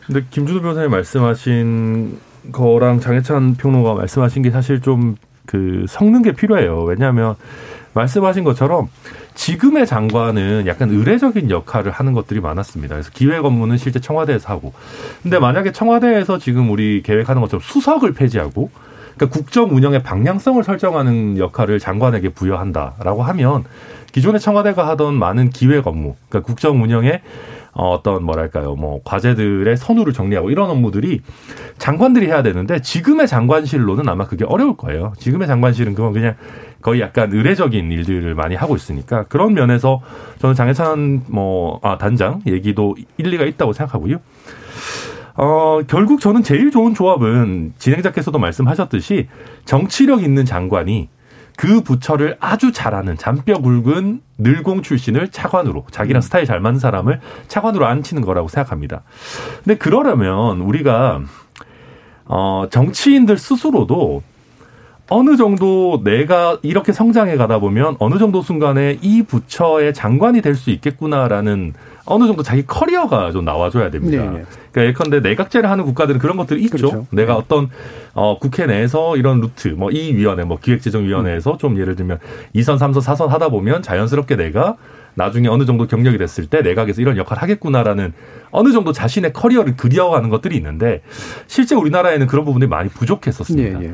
[0.05, 2.17] 근데 김준호 변호사님 말씀하신
[2.51, 5.15] 거랑 장혜찬 평론가 말씀하신 게 사실 좀
[5.47, 6.81] 그 섞는 게 필요해요.
[6.85, 7.35] 왜냐하면
[7.95, 8.89] 말씀하신 것처럼
[9.33, 12.95] 지금의 장관은 약간 의례적인 역할을 하는 것들이 많았습니다.
[12.95, 14.73] 그래서 기획 업무는 실제 청와대에서 하고.
[15.23, 18.69] 근데 만약에 청와대에서 지금 우리 계획하는 것처럼 수석을 폐지하고
[19.15, 23.63] 그러니까 국정 운영의 방향성을 설정하는 역할을 장관에게 부여한다라고 하면
[24.11, 27.21] 기존의 청와대가 하던 많은 기획 업무, 그러니까 국정 운영의
[27.73, 31.19] 어, 어떤 뭐랄까요, 뭐 과제들의 선우를 정리하고 이런 업무들이
[31.77, 35.11] 장관들이 해야 되는데 지금의 장관실로는 아마 그게 어려울 거예요.
[35.17, 36.35] 지금의 장관실은 그건 그냥
[36.85, 40.01] 거의 약간 의례적인 일들을 많이 하고 있으니까 그런 면에서
[40.37, 44.17] 저는 장해찬 뭐 아, 단장 얘기도 일리가 있다고 생각하고요.
[45.33, 49.27] 어, 결국 저는 제일 좋은 조합은 진행자께서도 말씀하셨듯이
[49.65, 51.09] 정치력 있는 장관이
[51.57, 56.21] 그 부처를 아주 잘하는 잔뼈 굵은 늘공 출신을 차관으로 자기랑 음.
[56.21, 59.01] 스타일 잘 맞는 사람을 차관으로 앉히는 거라고 생각합니다.
[59.63, 61.21] 근데 그러려면 우리가
[62.25, 64.21] 어 정치인들 스스로도
[65.09, 70.71] 어느 정도 내가 이렇게 성장해 가다 보면 어느 정도 순간에 이 부처의 장관이 될 수
[70.71, 71.73] 있겠구나라는
[72.05, 74.23] 어느 정도 자기 커리어가 좀 나와줘야 됩니다.
[74.23, 74.29] 네.
[74.39, 74.43] 네.
[74.71, 76.77] 그러니까 예컨대 내각제를 하는 국가들은 그런 것들이 있죠.
[76.77, 77.07] 그렇죠.
[77.11, 77.39] 내가 네.
[77.39, 77.69] 어떤
[78.13, 81.57] 어 국회 내에서 이런 루트, 뭐 이 위원회, 뭐 기획재정위원회에서 음.
[81.57, 82.19] 좀 예를 들면
[82.55, 84.75] 2선, 3선, 4선 하다 보면 자연스럽게 내가
[85.15, 88.13] 나중에 어느 정도 경력이 됐을 때 내각에서 이런 역할을 하겠구나라는
[88.51, 91.01] 어느 정도 자신의 커리어를 그려가는 것들이 있는데
[91.47, 93.81] 실제 우리나라에는 그런 부분이 많이 부족했었습니다.
[93.81, 93.93] 예, 예.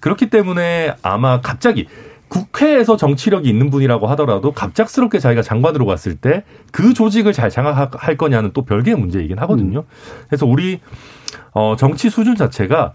[0.00, 1.86] 그렇기 때문에 아마 갑자기
[2.28, 8.52] 국회에서 정치력이 있는 분이라고 하더라도 갑작스럽게 자기가 장관으로 갔을 때 그 조직을 잘 장악할 거냐는
[8.52, 9.84] 또 별개의 문제이긴 하거든요.
[10.28, 10.80] 그래서 우리
[11.52, 12.92] 어 정치 수준 자체가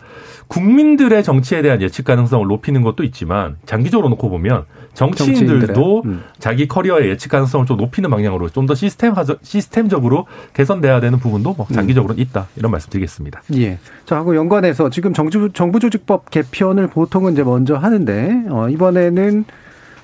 [0.48, 6.24] 국민들의 정치에 대한 예측 가능성을 높이는 것도 있지만 장기적으로 놓고 보면 정치인들도 음.
[6.40, 11.68] 자기 커리어의 예측 가능성을 좀 높이는 방향으로 좀 더 시스템 시스템적으로 개선돼야 되는 부분도 뭐
[11.72, 13.44] 장기적으로 는 있다 이런 말씀드리겠습니다.
[13.58, 13.78] 예.
[14.06, 19.46] 자 하고 연관해서 지금 정부 정부 조직법 개편을 보통은 이제 먼저 하는데 어, 이번에는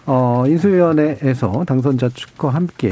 [0.06, 2.92] 어, 인수위원회에서 당선자 측과 함께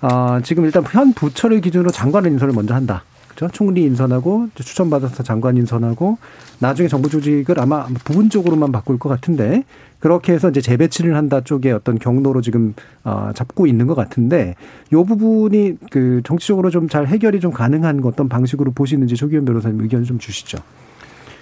[0.00, 3.02] 어, 지금 일단 현 부처를 기준으로 장관을 인선을 먼저 한다.
[3.38, 3.48] 그죠?
[3.52, 6.18] 총리 인선하고 추천받아서 장관 인선하고
[6.58, 9.62] 나중에 정부 조직을 아마 부분적으로만 바꿀 것 같은데
[10.00, 12.74] 그렇게 해서 이제 재배치를 한다 쪽에 어떤 경로로 지금
[13.04, 14.56] 어 잡고 있는 것 같은데
[14.92, 20.02] 요 부분이 그 정치적으로 좀 잘 해결이 좀 가능한 어떤 방식으로 보시는지 조기현 변호사님 의견
[20.04, 20.58] 좀 주시죠.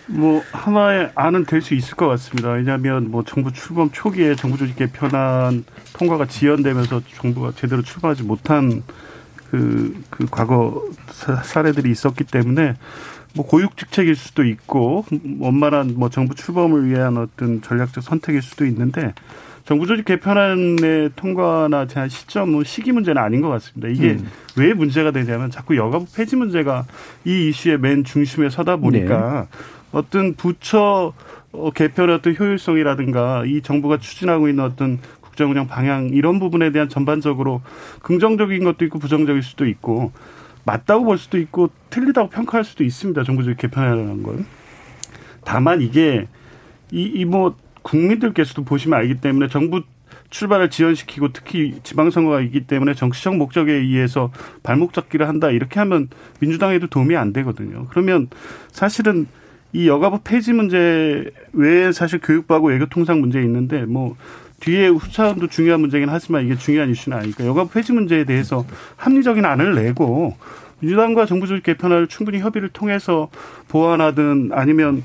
[0.08, 2.50] 뭐 하나의 안은 될 수 있을 것 같습니다.
[2.50, 8.82] 왜냐하면 뭐 정부 출범 초기에 정부 조직 개편안 통과가 지연되면서 정부가 제대로 출범하지 못한
[9.50, 10.82] 그, 그 과거
[11.44, 12.74] 사례들이 있었기 때문에
[13.34, 15.04] 뭐 고육직책일 수도 있고
[15.38, 19.12] 원만한 뭐 정부 출범을 위한 어떤 전략적 선택일 수도 있는데
[19.66, 23.88] 정부 조직 개편안의 통과나 제한 시점은 시기 문제는 아닌 것 같습니다.
[23.88, 24.28] 이게 음.
[24.56, 26.86] 왜 문제가 되냐면 자꾸 여가부 폐지 문제가
[27.24, 29.58] 이 이슈의 맨 중심에 서다 보니까 네.
[29.90, 31.12] 어떤 부처
[31.74, 34.98] 개편의 어떤 효율성이라든가 이 정부가 추진하고 있는 어떤
[35.36, 37.60] 국정 운영 방향 이런 부분에 대한 전반적으로
[38.00, 40.10] 긍정적인 것도 있고 부정적일 수도 있고
[40.64, 43.22] 맞다고 볼 수도 있고 틀리다고 평가할 수도 있습니다.
[43.22, 44.46] 정부적 개편이라는 건.
[45.44, 46.26] 다만 이게
[46.90, 49.82] 이뭐 국민들께서도 보시면 알기 때문에 정부
[50.30, 56.08] 출발을 지연시키고 특히 지방선거가 있기 때문에 정치적 목적에 의해서 발목 잡기를 한다 이렇게 하면
[56.40, 57.86] 민주당에도 도움이 안 되거든요.
[57.90, 58.28] 그러면
[58.72, 59.26] 사실은
[59.72, 64.16] 이 여가부 폐지 문제 외에 사실 교육부하고 외교통상 문제 있는데 뭐
[64.60, 68.64] 뒤에 후차원도 중요한 문제긴 하지만 이게 중요한 이슈는 아니니까 여가부 폐지 문제에 대해서
[68.96, 70.36] 합리적인 안을 내고
[70.80, 73.28] 민주당과 정부 조직 개편을 충분히 협의를 통해서
[73.68, 75.04] 보완하든 아니면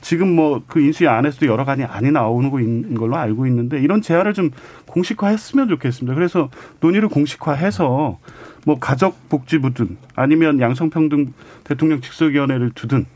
[0.00, 4.50] 지금 뭐 그 인수위 안에서도 여러 가지 안이 나오는 걸로 알고 있는데 이런 제안을 좀
[4.86, 6.14] 공식화했으면 좋겠습니다.
[6.14, 8.18] 그래서 논의를 공식화해서
[8.64, 11.32] 뭐 가족복지부든 아니면 양성평등
[11.64, 13.06] 대통령 직속위원회를 두든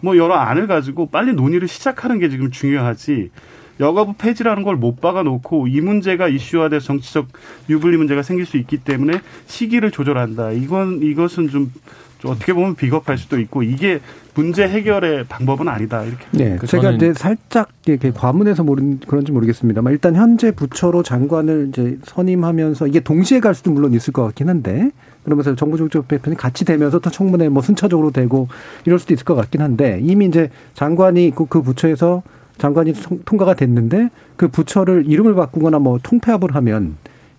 [0.00, 3.30] 뭐 여러 안을 가지고 빨리 논의를 시작하는 게 지금 중요하지
[3.80, 7.28] 여가부 폐지라는 걸 못 박아놓고 이 문제가 이슈화돼 정치적
[7.70, 10.50] 유불리 문제가 생길 수 있기 때문에 시기를 조절한다.
[10.52, 11.72] 이건 이것은 좀
[12.24, 14.00] 어떻게 보면 비겁할 수도 있고 이게
[14.34, 16.24] 문제 해결의 방법은 아니다 이렇게.
[16.32, 22.86] 네, 제가 이제 살짝 이렇게 과문해서 모른 그런지 모르겠습니다만 일단 현재 부처로 장관을 이제 선임하면서
[22.88, 24.90] 이게 동시에 갈 수도 물론 있을 것 같긴 한데
[25.24, 28.48] 그러면서 정부 조직 개편이 같이 되면서 또 청문회 뭐 순차적으로 되고
[28.86, 32.22] 이럴 수도 있을 것 같긴 한데 이미 이제 장관이 그, 그 부처에서
[32.58, 36.96] 장관이 통과가 됐는데 그 부처를 이름을 바꾸거나 뭐 통폐합을 하면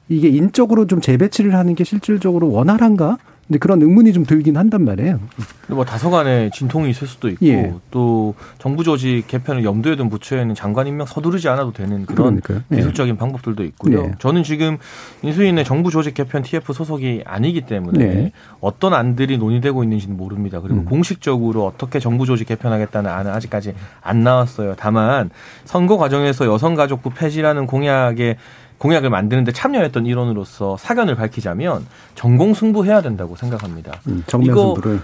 [0.09, 3.17] 이게 인적으로 좀 재배치를 하는 게 실질적으로 원활한가?
[3.47, 5.19] 근데 그런 의문이 좀 들긴 한단 말이에요.
[5.67, 7.73] 뭐 다소간에 진통이 있을 수도 있고 예.
[7.91, 12.61] 또 정부 조직 개편을 염두에 둔 부처에는 장관 임명 서두르지 않아도 되는 그런 그러니까요.
[12.71, 12.77] 예.
[12.77, 13.99] 기술적인 방법들도 있고요.
[13.99, 14.11] 예.
[14.17, 14.77] 저는 지금
[15.21, 18.31] 인수인의 정부 조직 개편 TF 소속이 아니기 때문에 네.
[18.61, 20.59] 어떤 안들이 논의되고 있는지는 모릅니다.
[20.59, 20.85] 그리고 음.
[20.85, 24.73] 공식적으로 어떻게 정부 조직 개편하겠다는 안은 아직까지 안 나왔어요.
[24.75, 25.29] 다만
[25.65, 28.37] 선거 과정에서 여성가족부 폐지라는 공약에
[28.77, 31.85] 공약을 만드는데 참여했던 일원으로서 사견을 밝히자면
[32.15, 33.93] 전공 승부해야 된다고 생각합니다.
[34.07, 34.95] 음, 정면 이거 승부를.
[34.97, 34.99] 이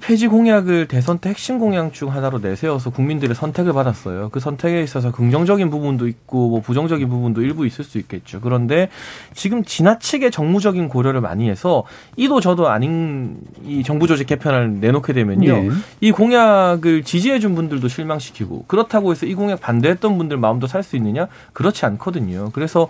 [0.00, 4.30] 폐지 공약을 대선 때 핵심 공약 중 하나로 내세워서 국민들의 선택을 받았어요.
[4.30, 8.40] 그 선택에 있어서 긍정적인 부분도 있고 뭐 부정적인 부분도 일부 있을 수 있겠죠.
[8.40, 8.88] 그런데
[9.34, 11.84] 지금 지나치게 정무적인 고려를 많이 해서
[12.16, 15.52] 이도 저도 아닌 이 정부 조직 개편을 내놓게 되면요.
[15.52, 15.70] 네.
[16.00, 20.94] 이 공약을 지지해 준 분들도 실망시키고 그렇다고 해서 이 공약 반대했던 분들 마음도 살 수
[20.96, 21.26] 있느냐?
[21.52, 22.50] 그렇지 않거든요.
[22.52, 22.86] 그래서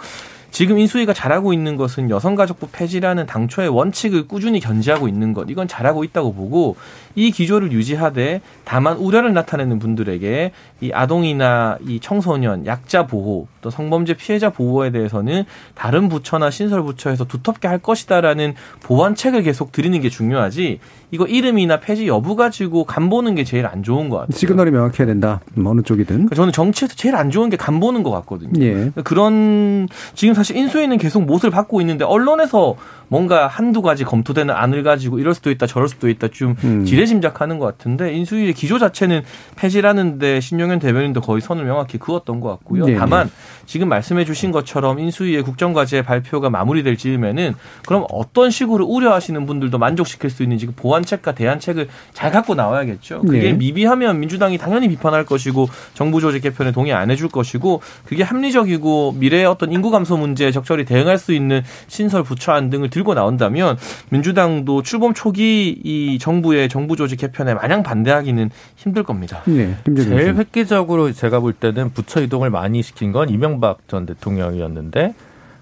[0.56, 5.50] 지금 인수위가 잘하고 있는 것은 여성가족부 폐지라는 당초의 원칙을 꾸준히 견지하고 있는 것.
[5.50, 6.76] 이건 잘하고 있다고 보고
[7.16, 10.52] 이 기조를 유지하되 다만 우려를 나타내는 분들에게
[10.83, 17.24] 이 아동이나 이 청소년 약자 보호 또 성범죄 피해자 보호에 대해서는 다른 부처나 신설 부처에서
[17.24, 20.79] 두텁게 할 것이다라는 보완책을 계속 드리는 게 중요하지
[21.12, 24.37] 이거 이름이나 폐지 여부 가지고 간 보는 게 제일 안 좋은 것 같아요.
[24.37, 25.40] 시그널이 명확해야 된다.
[25.55, 26.14] 뭐 어느 쪽이든.
[26.14, 28.62] 그러니까 저는 정치에서 제일 안 좋은 게 간 보는 것 같거든요.
[28.62, 28.90] 예.
[29.02, 32.76] 그런 지금 사실 인수위는 계속 못을 받고 있는데 언론에서
[33.09, 36.85] 뭔가 한두 가지 검토되는 안을 가지고 이럴 수도 있다 저럴 수도 있다 좀 음.
[36.85, 39.22] 지레 짐작하는 것 같은데 인수위의 기조 자체는
[39.56, 42.86] 폐지라는데 신용현 대변인도 거의 선을 명확히 그었던 것 같고요.
[42.86, 42.96] 네.
[42.96, 43.30] 다만
[43.66, 47.55] 지금 말씀해 주신 것처럼 인수위의 국정과제 발표가 마무리될 즈음에는
[47.87, 53.22] 그럼 어떤 식으로 우려하시는 분들도 만족시킬 수 있는지 그 보완책과 대안책을 잘 갖고 나와야겠죠.
[53.22, 53.52] 그게 네.
[53.52, 59.46] 미비하면 민주당이 당연히 비판할 것이고 정부 조직 개편에 동의 안 해줄 것이고 그게 합리적이고 미래의
[59.46, 63.76] 어떤 인구 감소 문제에 적절히 대응할 수 있는 신설 부처안 등을 들고 나온다면
[64.11, 69.42] 민주당도 출범 초기 이 정부의 정부 조직 개편에 마냥 반대하기는 힘들 겁니다.
[69.46, 75.14] 네, 제일 획기적으로 제가 볼 때는 부처 이동을 많이 시킨 건 이명 박 전 대통령이었는데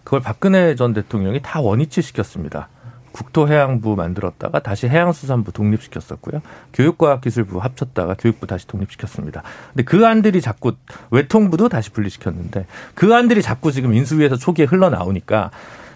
[0.04, 2.68] 그걸 박근혜 전 대통령이 다 원위치 시켰습니다.
[3.12, 6.42] 국토해양부 만들었다가 다시 해양수산부 독립시켰었고요.
[6.72, 9.42] 교육과학기술부 합쳤다가 교육부 다시 독립시켰습니다.
[9.68, 10.72] 근데 그 안들이 자꾸
[11.10, 15.52] 외통부도 다시 분리시켰는데 그 안들이 자꾸 지금 인수위에서 초기에 흘러나오니까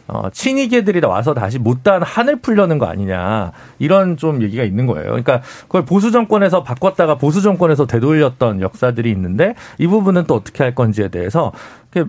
[0.08, 5.04] 어, 친이계들이 와서 다시 못다한 한을 풀려는 거 아니냐 이런 좀 얘기가 있는 거예요.
[5.04, 10.74] 그러니까 그걸 보수 정권에서 바꿨다가 보수 정권에서 되돌렸던 역사들이 있는데 이 부분은 또 어떻게 할
[10.74, 11.52] 건지에 대해서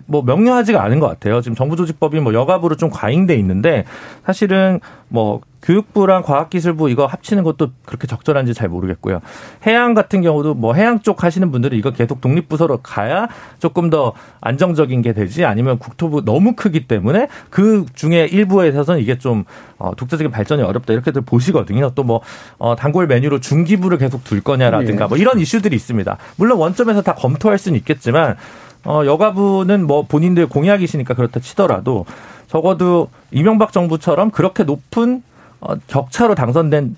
[0.06, 1.42] 뭐 명료하지가 않은 것 같아요.
[1.42, 3.84] 지금 정부조직법이 뭐 여가부로 좀 과잉돼 있는데
[4.24, 9.20] 사실은 뭐 교육부랑 과학기술부 이거 합치는 것도 그렇게 적절한지 잘 모르겠고요.
[9.66, 15.02] 해양 같은 경우도 뭐 해양 쪽 하시는 분들은 이거 계속 독립부서로 가야 조금 더 안정적인
[15.02, 19.44] 게 되지 아니면 국토부 너무 크기 때문에 그 중에 일부에 있어서는 이게 좀
[19.78, 21.90] 어, 독자적인 발전이 어렵다 이렇게들 보시거든요.
[21.94, 22.20] 또뭐
[22.58, 26.16] 어, 단골 메뉴로 중기부를 계속 둘 거냐라든가 뭐 이런 이슈들이 있습니다.
[26.36, 28.36] 물론 원점에서 다 검토할 수는 있겠지만
[28.84, 32.06] 어, 여가부는 뭐 본인들 공약이시니까 그렇다 치더라도
[32.46, 35.22] 적어도 이명박 정부처럼 그렇게 높은
[35.60, 36.96] 어, 격차로 당선된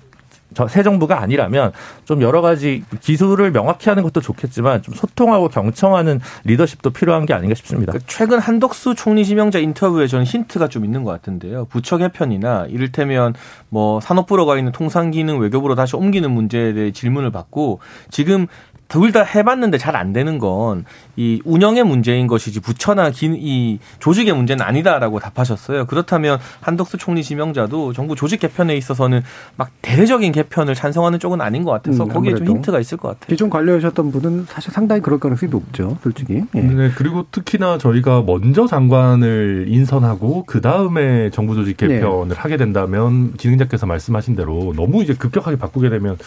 [0.69, 1.71] 새 정부가 아니라면
[2.05, 7.55] 좀 여러 가지 기술을 명확히 하는 것도 좋겠지만 좀 소통하고 경청하는 리더십도 필요한 게 아닌가
[7.55, 7.93] 싶습니다.
[7.93, 11.65] 그 최근 한덕수 총리 지명자 인터뷰에 저는 힌트가 좀 있는 것 같은데요.
[11.65, 13.33] 부처 개편이나 이를테면
[13.69, 18.47] 뭐 산업부로 가 있는 통상기능 외교부로 다시 옮기는 문제에 대해 질문을 받고 지금
[18.93, 24.33] 둘 다 해봤는데 잘 안 되는 건 이 운영의 문제인 것이지 부처나 기, 이 조직의
[24.33, 25.85] 문제는 아니다라고 답하셨어요.
[25.85, 29.21] 그렇다면 한덕수 총리 지명자도 정부 조직 개편에 있어서는
[29.55, 33.27] 막 대대적인 개편을 찬성하는 쪽은 아닌 것 같아서 음, 거기에 좀 힌트가 있을 것 같아요.
[33.27, 36.43] 기존 관료하셨던 분은 사실 상당히 그럴 가능성이 높죠, 솔직히.
[36.55, 36.59] 예.
[36.61, 42.35] 네, 그리고 특히나 저희가 먼저 장관을 인선하고 그 다음에 정부 조직 개편을 네.
[42.35, 46.17] 하게 된다면 진행자께서 말씀하신 대로 너무 이제 급격하게 바꾸게 되면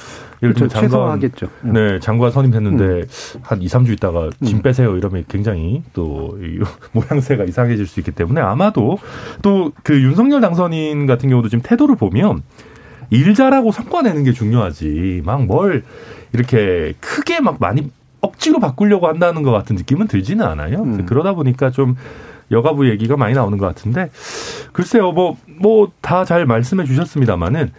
[0.42, 1.48] 예를 들면 그렇죠, 장관 하겠죠.
[1.62, 3.40] 네, 장관 선임 했는데 음.
[3.42, 4.62] 한 2, 3주 있다가 짐 음.
[4.62, 6.38] 빼세요 이러면 굉장히 또
[6.92, 8.98] 모양새가 이상해질 수 있기 때문에 아마도
[9.42, 12.42] 또 그 윤석열 당선인 같은 경우도 지금 태도를 보면
[13.10, 15.84] 일 잘하고 성과 내는 게 중요하지 막 뭘
[16.32, 17.90] 이렇게 크게 막 많이
[18.20, 20.82] 억지로 바꾸려고 한다는 것 같은 느낌은 들지는 않아요.
[20.82, 21.06] 음.
[21.06, 21.96] 그러다 보니까 좀
[22.50, 24.10] 여가부 얘기가 많이 나오는 것 같은데
[24.72, 27.70] 글쎄요 뭐 뭐 다 잘 말씀해 주셨습니다마는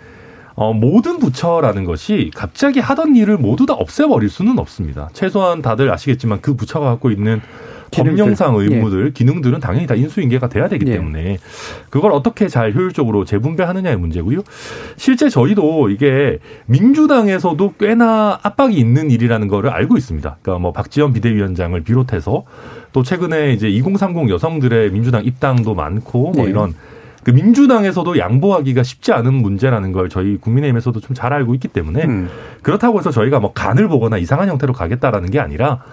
[0.58, 5.08] 어, 모든 부처라는 것이 갑자기 하던 일을 모두 다 없애버릴 수는 없습니다.
[5.14, 7.42] 최소한 다들 아시겠지만 그 부처가 갖고 있는
[7.92, 9.12] 법령상 의무들, 예.
[9.12, 10.94] 기능들은 당연히 다 인수인계가 돼야 되기 예.
[10.94, 11.38] 때문에
[11.92, 14.42] 그걸 어떻게 잘 효율적으로 재분배하느냐의 문제고요.
[14.98, 20.38] 실제 저희도 이게 민주당에서도 꽤나 압박이 있는 일이라는 거를 알고 있습니다.
[20.42, 22.46] 그러니까 뭐 박지원 비대위원장을 비롯해서
[22.94, 26.50] 또 최근에 이제 2030 여성들의 민주당 입당도 많고 뭐 예.
[26.50, 26.74] 이런
[27.28, 32.30] 그 민주당에서도 양보하기가 쉽지 않은 문제라는 걸 저희 국민의힘에서도 좀 잘 알고 있기 때문에 음.
[32.62, 35.84] 그렇다고 해서 저희가 뭐 간을 보거나 이상한 형태로 가겠다라는 게 아니라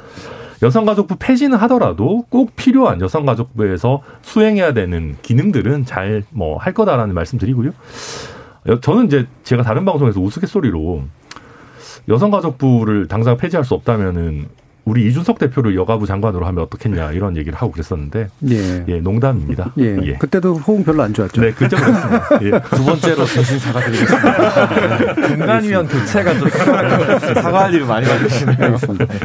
[0.62, 7.72] 여성가족부 폐지는 하더라도 꼭 필요한 여성가족부에서 수행해야 되는 기능들은 잘 뭐 할 거다라는 말씀드리고요.
[8.80, 11.02] 저는 이제 제가 다른 방송에서 우스갯소리로
[12.08, 14.46] 여성가족부를 당장 폐지할 수 없다면은
[14.84, 19.72] 우리 이준석 대표를 여가부 장관으로 하면 어떻겠냐 이런 얘기를 하고 그랬었는데 예, 예 농담입니다.
[19.78, 19.98] 예.
[20.02, 20.14] 예.
[20.14, 21.40] 그때도 호응 별로 안 좋았죠.
[21.40, 21.76] 네, 그죠.
[22.42, 22.50] 예.
[22.76, 25.14] 두 번째로 대신 사과드리겠습니다.
[25.28, 28.76] 중간위원 교체가 좀 사과할 일이 많이 많으시네요.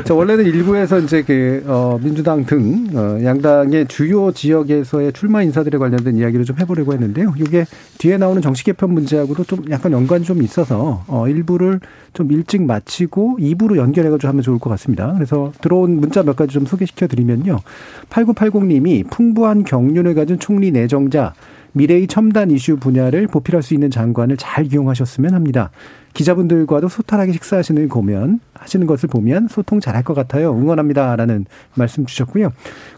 [0.05, 6.17] 자, 원래는 일부에서 이제 그 어, 민주당 등 어, 양당의 주요 지역에서의 출마 인사들에 관련된
[6.17, 7.33] 이야기를 좀 해보려고 했는데요.
[7.37, 7.65] 이게
[7.97, 11.81] 뒤에 나오는 정식 개편 문제하고도 좀 약간 연관이 좀 있어서 어, 일부를
[12.13, 15.13] 좀 일찍 마치고 2부로 연결해가지고 하면 좋을 것 같습니다.
[15.13, 17.59] 그래서 들어온 문자 몇 가지 좀 소개시켜 드리면요.
[18.09, 21.33] 8980님이 풍부한 경륜을 가진 총리 내정자
[21.73, 25.71] 미래의 첨단 이슈 분야를 보필할 수 있는 장관을 잘 기용하셨으면 합니다.
[26.13, 30.51] 기자분들과도 소탈하게 식사하시는 보면 하시는 것을 보면 소통 잘할 것 같아요.
[30.51, 31.45] 응원합니다라는
[31.75, 32.51] 말씀 주셨고요.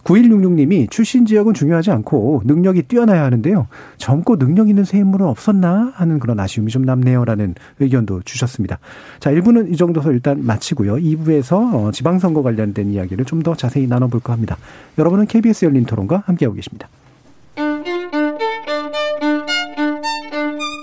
[0.04, 3.68] 9166님이 출신 지역은 중요하지 않고 능력이 뛰어나야 하는데요.
[3.98, 8.80] 젊고 능력 있는 세인물은 없었나 하는 그런 아쉬움이 좀 남네요라는 의견도 주셨습니다.
[9.20, 10.96] 자, 1부는 이 정도서 일단 마치고요.
[10.96, 14.56] 2부에서 어, 지방선거 관련된 이야기를 좀 더 자세히 나눠볼까 합니다.
[15.00, 16.88] 여러분은 KBS 열린 토론과 함께하고 계십니다.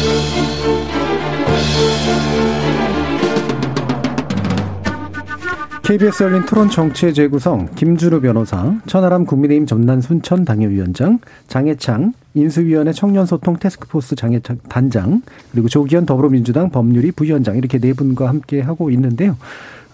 [0.00, 0.57] thank you
[5.88, 13.56] KBS 열린 토론 정치의 재구성 김주루 변호사, 천하람 국민의힘 전남 순천 당협위원장, 장해창 인수위원회 청년소통
[13.58, 19.38] 테스크포스 장해창 단장, 그리고 조기현 더불어민주당 법률위 부위원장 이렇게 네 분과 함께 하고 있는데요.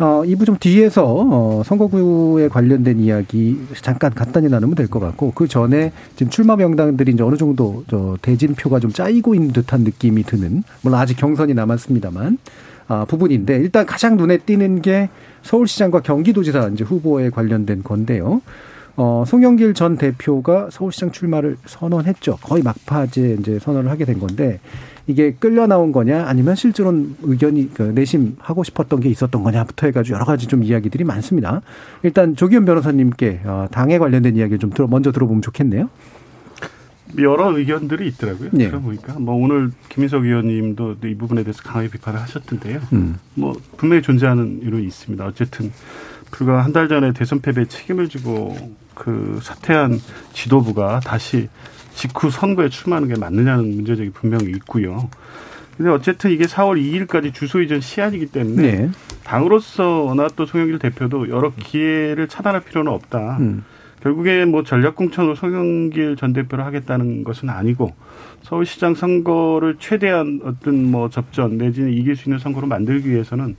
[0.01, 5.47] 어, 이부 좀 뒤에서 어, 선거구에 관련된 이야기 잠깐 간단히 나누면 될 것 같고 그
[5.47, 10.64] 전에 지금 출마 명단들이 이제 어느 정도 저 대진표가 좀 짜이고 있는 듯한 느낌이 드는
[10.82, 12.38] 물론 아직 경선이 남았습니다만
[12.86, 15.09] 아, 부분인데 일단 가장 눈에 띄는 게
[15.45, 18.42] 서울시장과 경기도지사 이제 후보에 관련된 건데요.
[18.97, 22.38] 어, 송영길 전 대표가 서울시장 출마를 선언했죠.
[22.42, 24.61] 거의 막파제 이제 선언을 하게 된 건데
[25.07, 30.24] 이게 끌려 나온 거냐 아니면 실제로는 의견이 그 내심하고 싶었던 게 있었던 거냐부터 해가지고 여러
[30.24, 31.61] 가지 좀 이야기들이 많습니다.
[32.03, 35.90] 일단 조기현 변호사님께 어, 당에 관련된 이야기 좀 들어 먼저 들어보면 좋겠네요.
[37.18, 38.50] 여러 의견들이 있더라고요.
[38.52, 38.66] 네.
[38.68, 42.80] 들어보니까 뭐 오늘 김인석 의원님도 이 부분에 대해서 강하게 비판을 하셨던데요.
[42.92, 43.18] 음.
[43.34, 45.24] 뭐 분명히 존재하는 이론이 있습니다.
[45.26, 45.72] 어쨌든
[46.30, 48.56] 불과 한 달 전에 대선 패배 책임을 지고
[48.94, 50.00] 그 사퇴한
[50.32, 51.48] 지도부가 다시
[51.94, 55.08] 직후 선거에 출마하는 게 맞느냐는 문제적이 분명히 있고요.
[55.76, 58.90] 근데 어쨌든 이게 4월 2일까지 주소 이전 시한이기 때문에 네.
[59.24, 63.38] 당으로서나 또 송영길 대표도 여러 기회를 차단할 필요는 없다.
[63.38, 63.64] 음.
[64.05, 67.94] 결국에 뭐 전략공천으로 송영길 전 대표를 하겠다는 것은 아니고
[68.42, 73.57] 서울시장 선거를 최대한 어떤 뭐 접전 내지는 이길 수 있는 선거로 만들기 위해서는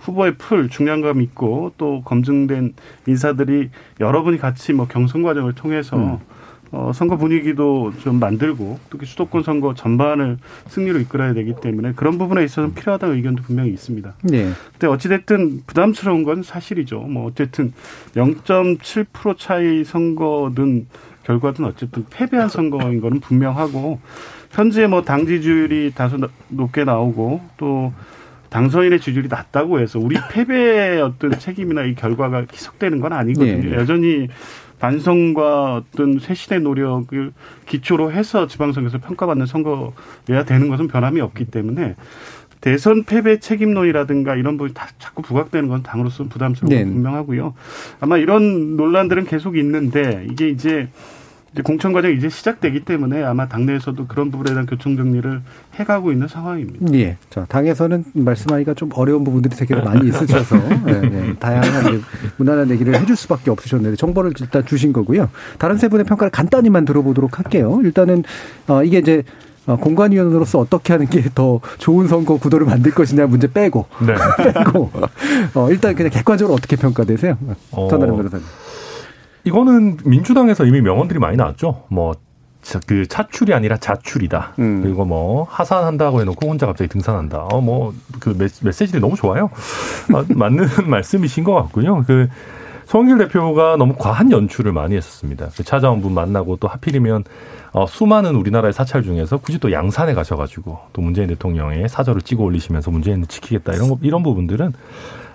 [0.00, 2.74] 후보의 풀 중량감 있고 또 검증된
[3.06, 6.18] 인사들이 여러분이 같이 뭐 경선 과정을 통해서 음.
[6.76, 10.36] 어, 선거 분위기도 좀 만들고 특히 수도권 선거 전반을
[10.68, 14.14] 승리로 이끌어야 되기 때문에 그런 부분에 있어서 필요하다는 의견도 분명히 있습니다.
[14.24, 14.50] 네.
[14.72, 17.00] 근데 어찌됐든 부담스러운 건 사실이죠.
[17.00, 17.72] 뭐 어쨌든
[18.14, 20.86] 0.7% 차이 선거든
[21.24, 23.98] 결과든 어쨌든 패배한 선거인 거는 분명하고
[24.50, 26.18] 현재 뭐 당 지지율이 다소
[26.48, 27.92] 높게 나오고 또
[28.50, 33.70] 당선인의 지지율이 낮다고 해서 우리 패배의 어떤 책임이나 이 결과가 희석되는 건 아니거든요.
[33.70, 33.76] 네.
[33.76, 34.28] 여전히
[34.78, 37.32] 반성과 어떤 쇄신의 노력을
[37.66, 41.96] 기초로 해서 지방선거에서 평가받는 선거여야 되는 것은 변함이 없기 때문에
[42.60, 46.84] 대선 패배 책임론이라든가 이런 부분이 다 자꾸 부각되는 건 당으로서는 부담스러운 네.
[46.84, 47.54] 분명하고요.
[48.00, 50.88] 아마 이런 논란들은 계속 있는데 이게 이제 이제
[51.62, 55.40] 공천 과정이 이제 시작되기 때문에 아마 당내에서도 그런 부분에 대한 교통 정리를
[55.74, 56.92] 해가고 있는 상황입니다.
[56.94, 57.16] 예.
[57.30, 61.34] 자, 당에서는 말씀하기가 좀 어려운 부분들이 되게 많이 있으셔서 네, 네.
[61.38, 62.02] 다양한
[62.36, 65.28] 무난한 얘기를 해줄 수밖에 없으셨는데 정보를 일단 주신 거고요.
[65.58, 67.80] 다른 세 분의 평가를 간단히만 들어보도록 할게요.
[67.84, 68.24] 일단은
[68.68, 69.22] 어, 이게 이제
[69.66, 74.14] 어, 공관위원으로서 어떻게 하는 게 더 좋은 선거 구도를 만들 것이냐 문제 빼고 네.
[74.54, 74.90] 빼고
[75.54, 77.36] 어, 일단 그냥 객관적으로 어떻게 평가되세요?
[77.72, 77.88] 어.
[77.90, 78.44] 전하는 변호사님.
[79.46, 81.84] 이거는 민주당에서 이미 명언들이 많이 나왔죠.
[81.88, 82.14] 뭐,
[82.86, 84.54] 그 차출이 아니라 자출이다.
[84.58, 84.82] 음.
[84.82, 87.44] 그리고 뭐 하산한다고 해놓고 혼자 갑자기 등산한다.
[87.44, 89.50] 어, 뭐, 그 메시지들이 너무 좋아요.
[90.12, 92.02] 아, 맞는 말씀이신 것 같고요.
[92.08, 92.28] 그
[92.86, 95.48] 송길 대표가 너무 과한 연출을 많이 했었습니다.
[95.56, 97.24] 그 찾아온 분 만나고 또 하필이면
[97.72, 102.90] 어, 수많은 우리나라의 사찰 중에서 굳이 또 양산에 가셔가지고 또 문재인 대통령의 사절을 찍어 올리시면서
[102.90, 104.72] 문재인을 지키겠다 이런 거, 이런 부분들은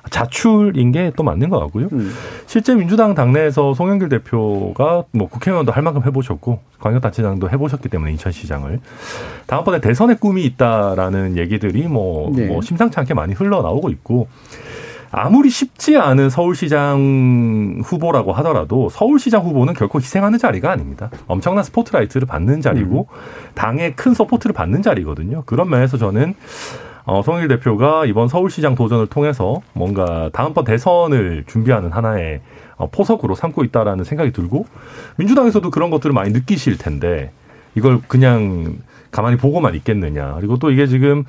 [0.10, 1.88] 자출인 게 또 맞는 것 같고요.
[1.92, 2.12] 음.
[2.48, 8.80] 실제 민주당 당내에서 송영길 대표가 뭐 국회의원도 할 만큼 해보셨고 광역단체장도 해보셨기 때문에 인천시장을
[9.46, 12.48] 다음번에 대선의 꿈이 있다라는 얘기들이 뭐, 네.
[12.48, 14.28] 뭐 심상치 않게 많이 흘러나오고 있고
[15.14, 21.10] 아무리 쉽지 않은 서울시장 후보라고 하더라도 서울시장 후보는 결코 희생하는 자리가 아닙니다.
[21.28, 23.52] 엄청난 스포트라이트를 받는 자리고 음.
[23.54, 25.44] 당의 큰 support를 받는 자리거든요.
[25.46, 26.34] 그런 면에서 저는
[27.06, 32.42] 어, 송영길 대표가 이번 서울시장 도전을 통해서 뭔가 다음번 대선을 준비하는 하나의
[32.78, 34.66] 어, 포석으로 삼고 있다라는 생각이 들고
[35.18, 37.32] 민주당에서도 그런 것들을 많이 느끼실 텐데
[37.76, 38.80] 이걸 그냥
[39.12, 40.36] 가만히 보고만 있겠느냐.
[40.36, 41.26] 그리고 또 이게 지금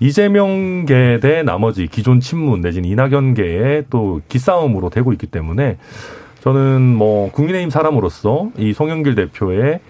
[0.00, 5.76] 이재명계 대 나머지 기존 친문 내지는 이낙연계의 또 기싸움으로 되고 있기 때문에
[6.40, 9.80] 저는 뭐 국민의힘 사람으로서 이 송영길 대표의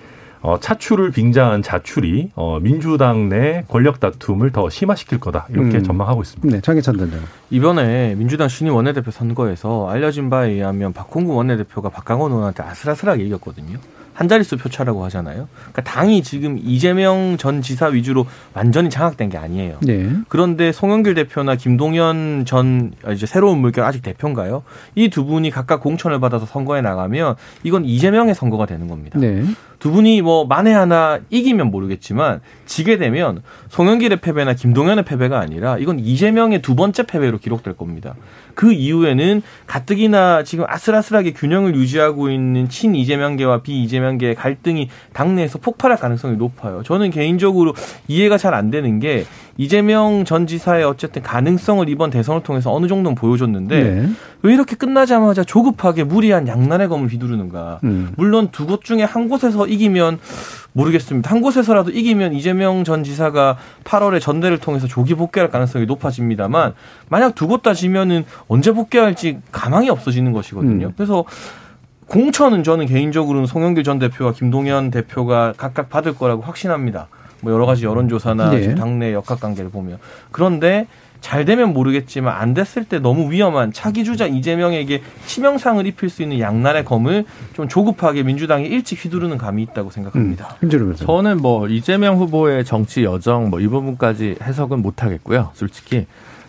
[0.43, 5.83] 어, 차출을 빙자한 자출이 어, 민주당 내 권력 다툼을 더 심화시킬 거다 이렇게 음.
[5.83, 6.57] 전망하고 있습니다.
[6.57, 7.21] 네, 장혜찬 단장.
[7.51, 13.79] 이번에 민주당 신임 원내대표 선거에서 알려진 바에 의하면 박홍구 원내대표가 박강원 의원한테 아슬아슬하게 이겼거든요.
[14.17, 15.47] 한 자릿수 표차라고 하잖아요.
[15.73, 18.25] 그러니까 당이 지금 이재명 전 지사 위주로
[18.55, 19.77] 완전히 장악된 게 아니에요.
[19.83, 20.11] 네.
[20.29, 24.63] 그런데 송영길 대표나 김동연 전 이제 새로운 물결 아직 대표인가요?
[24.95, 29.19] 이 두 분이 각각 공천을 받아서 선거에 나가면 이건 이재명의 선거가 되는 겁니다.
[29.19, 29.45] 네.
[29.79, 35.99] 두 분이 뭐 만에 하나 이기면 모르겠지만 지게 되면 송영길의 패배나 김동연의 패배가 아니라 이건
[35.99, 38.15] 이재명의 두 번째 패배로 기록될 겁니다.
[38.57, 45.99] 그 이후에는 가뜩이나 지금 아슬아슬하게 균형을 유지하고 있는 친 이재명계와 비 이재명계의 갈등이 당내에서 폭발할
[45.99, 46.83] 가능성이 높아요.
[46.83, 47.75] 저는 개인적으로
[48.09, 49.27] 이해가 잘 안 되는 게
[49.59, 54.09] 이재명 전 지사의 어쨌든 가능성을 이번 대선을 통해서 어느 정도는 보여줬는데 네.
[54.43, 57.81] 왜 이렇게 끝나자마자 조급하게 무리한 양날의 검을 휘두르는가.
[57.85, 58.13] 음.
[58.17, 60.19] 물론 두 곳 중에 한 곳에서 이기면
[60.77, 61.31] 모르겠습니다.
[61.31, 66.75] 한 곳에서라도 이기면 이재명 전 지사가 8월에 전대를 통해서 조기 복귀할 가능성이 높아집니다만
[67.09, 70.89] 만약 두 곳 다 지면은 언제 복귀할지 가망이 없어지는 것이거든요.
[70.89, 70.93] 음.
[70.97, 71.25] 그래서
[72.09, 77.09] 공천은 저는 개인적으로는 송영길 전 대표와 김동연 대표가 각각 받을 거라고 확신합니다.
[77.41, 78.75] 뭐 여러 가지 여론조사나 네.
[78.75, 79.99] 당내 역학관계를 보면
[80.31, 80.87] 그런데
[81.21, 86.41] 잘 되면 모르겠지만 안 됐을 때 너무 위험한 차기 주자 이재명에게 치명상을 입힐 수 있는
[86.41, 90.57] 양날의 검을 좀 조급하게 민주당이 일찍 휘두르는 감이 있다고 생각합니다.
[90.63, 90.69] 음,
[91.07, 95.51] 저는 뭐 이재명 후보의 정치 여정 뭐 이 부분까지 해석은 못 하겠고요.
[95.55, 96.07] 솔직히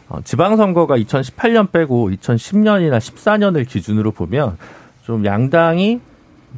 [0.09, 4.57] 어, 지방선거가 2018년 빼고 2010년이나 14년을 기준으로 보면
[5.03, 5.99] 좀 양당이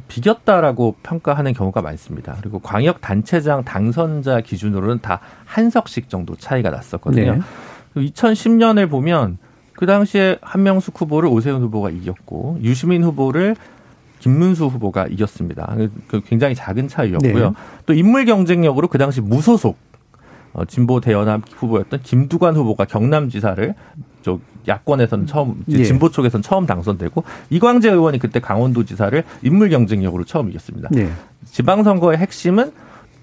[0.08, 2.36] 비겼다라고 평가하는 경우가 많습니다.
[2.40, 7.34] 그리고 광역 단체장 당선자 기준으로는 다 한 석씩 정도 차이가 났었거든요.
[7.34, 7.40] 네.
[7.96, 9.38] 2010년을 보면
[9.74, 13.56] 그 당시에 한명숙 후보를 오세훈 후보가 이겼고 유시민 후보를
[14.18, 15.74] 김문수 후보가 이겼습니다.
[16.06, 17.48] 그 굉장히 작은 차이였고요.
[17.48, 17.54] 네.
[17.86, 19.78] 또 인물 경쟁력으로 그 당시 무소속
[20.52, 23.74] 어, 진보 대연합 후보였던 김두관 후보가 경남지사를
[24.22, 24.38] 저
[24.68, 25.84] 야권에서는 처음 예.
[25.84, 30.90] 진보 쪽에서는 처음 당선되고 이광재 의원이 그때 강원도지사를 인물 경쟁력으로 처음 이겼습니다.
[30.96, 31.10] 예.
[31.46, 32.72] 지방선거의 핵심은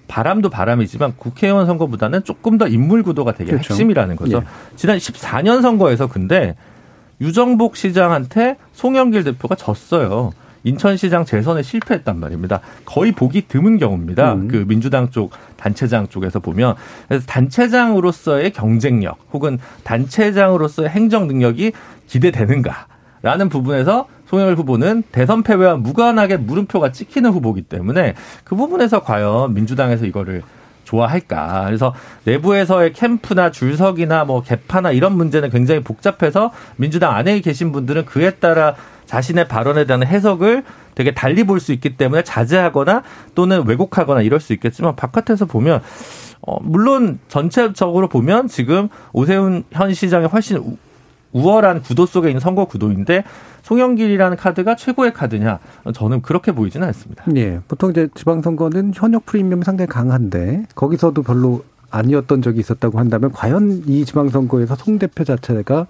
[0.08, 3.74] 바람도 바람이지만 국회의원 선거보다는 조금 더 인물 구도가 되게 그렇죠.
[3.74, 4.38] 핵심이라는 거죠.
[4.38, 4.76] 예.
[4.76, 6.56] 지난 14년 선거에서 근데
[7.20, 10.32] 유정복 시장한테 송영길 대표가 졌어요.
[10.64, 12.60] 인천시장 재선에 실패했단 말입니다.
[12.84, 14.34] 거의 보기 드문 경우입니다.
[14.34, 14.48] 음.
[14.48, 16.74] 그 민주당 쪽 단체장 쪽에서 보면
[17.06, 21.72] 그래서 단체장으로서의 경쟁력 혹은 단체장으로서의 행정 능력이
[22.06, 28.14] 기대되는가라는 부분에서 송영길 후보는 대선 패배와 무관하게 물음표가 찍히는 후보이기 때문에
[28.44, 30.42] 그 부분에서 과연 민주당에서 이거를
[30.84, 31.64] 좋아할까.
[31.66, 38.32] 그래서 내부에서의 캠프나 줄석이나 뭐 개파나 이런 문제는 굉장히 복잡해서 민주당 안에 계신 분들은 그에
[38.32, 38.74] 따라
[39.04, 40.64] 자신의 발언에 대한 해석을
[40.94, 43.02] 되게 달리 볼 수 있기 때문에 자제하거나
[43.34, 45.82] 또는 왜곡하거나 이럴 수 있겠지만 바깥에서 보면
[46.40, 50.78] 어 물론 전체적으로 보면 지금 오세훈 현 시장이 훨씬
[51.32, 53.24] 우월한 구도 속에 있는 선거 구도인데
[53.62, 55.58] 송영길이라는 카드가 최고의 카드냐?
[55.92, 57.24] 저는 그렇게 보이지는 않습니다.
[57.36, 57.60] 예.
[57.68, 64.04] 보통 이제 지방선거는 현역 프리미엄이 상당히 강한데 거기서도 별로 아니었던 적이 있었다고 한다면 과연 이
[64.04, 65.86] 지방선거에서 송 대표 자체가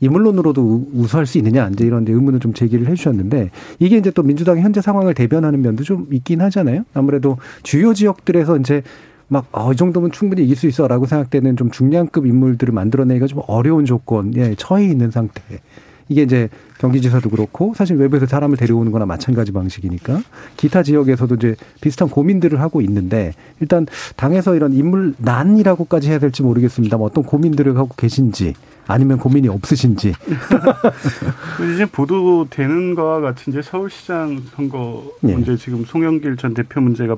[0.00, 4.80] 이물론으로도 우수할 수 있느냐 이제 이런 의문을 좀 제기를 해주셨는데 이게 이제 또 민주당의 현재
[4.80, 6.84] 상황을 대변하는 면도 좀 있긴 하잖아요.
[6.94, 8.82] 아무래도 주요 지역들에서 이제
[9.28, 13.42] 막, 어, 이 정도면 충분히 이길 수 있어 라고 생각되는 좀 중량급 인물들을 만들어내기가 좀
[13.46, 15.42] 어려운 조건에 처해 있는 상태.
[16.08, 16.48] 이게 이제
[16.78, 20.20] 경기지사도 그렇고 사실 외부에서 사람을 데려오는 거나 마찬가지 방식이니까
[20.56, 27.04] 기타 지역에서도 이제 비슷한 고민들을 하고 있는데 일단 당에서 이런 인물 난이라고까지 해야 될지 모르겠습니다만
[27.04, 28.54] 어떤 고민들을 하고 계신지
[28.86, 30.14] 아니면 고민이 없으신지.
[31.74, 35.34] 이제 보도되는 거와 같이 이제 서울시장 선거 예.
[35.34, 37.16] 문제 지금 송영길 전 대표 문제가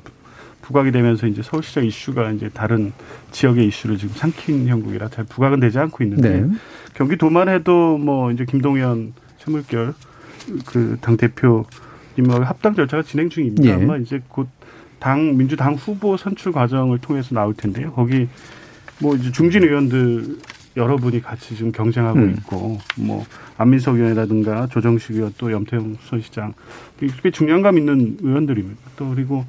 [0.63, 2.93] 부각이 되면서 이제 서울시장 이슈가 이제 다른
[3.31, 6.51] 지역의 이슈를 지금 삼킨 형국이라 잘 부각은 되지 않고 있는데 네.
[6.95, 9.95] 경기도만 해도 뭐 이제 김동연 최물결
[10.67, 13.69] 그 당 대표님과 합당 절차가 진행 중입니다.
[13.69, 13.73] 예.
[13.75, 14.49] 아마 이제 곧
[15.01, 17.91] 당 민주당 후보 선출 과정을 통해서 나올 텐데요.
[17.93, 18.29] 거기
[19.01, 20.37] 뭐 이제 중진 의원들
[20.77, 22.35] 여러분이 같이 지금 경쟁하고 음.
[22.37, 23.25] 있고 뭐
[23.57, 26.53] 안민석 의원이라든가 조정식 의원 또 염태영 수시장
[27.23, 28.79] 꽤 중량감 있는 의원들입니다.
[28.97, 29.47] 또 그리고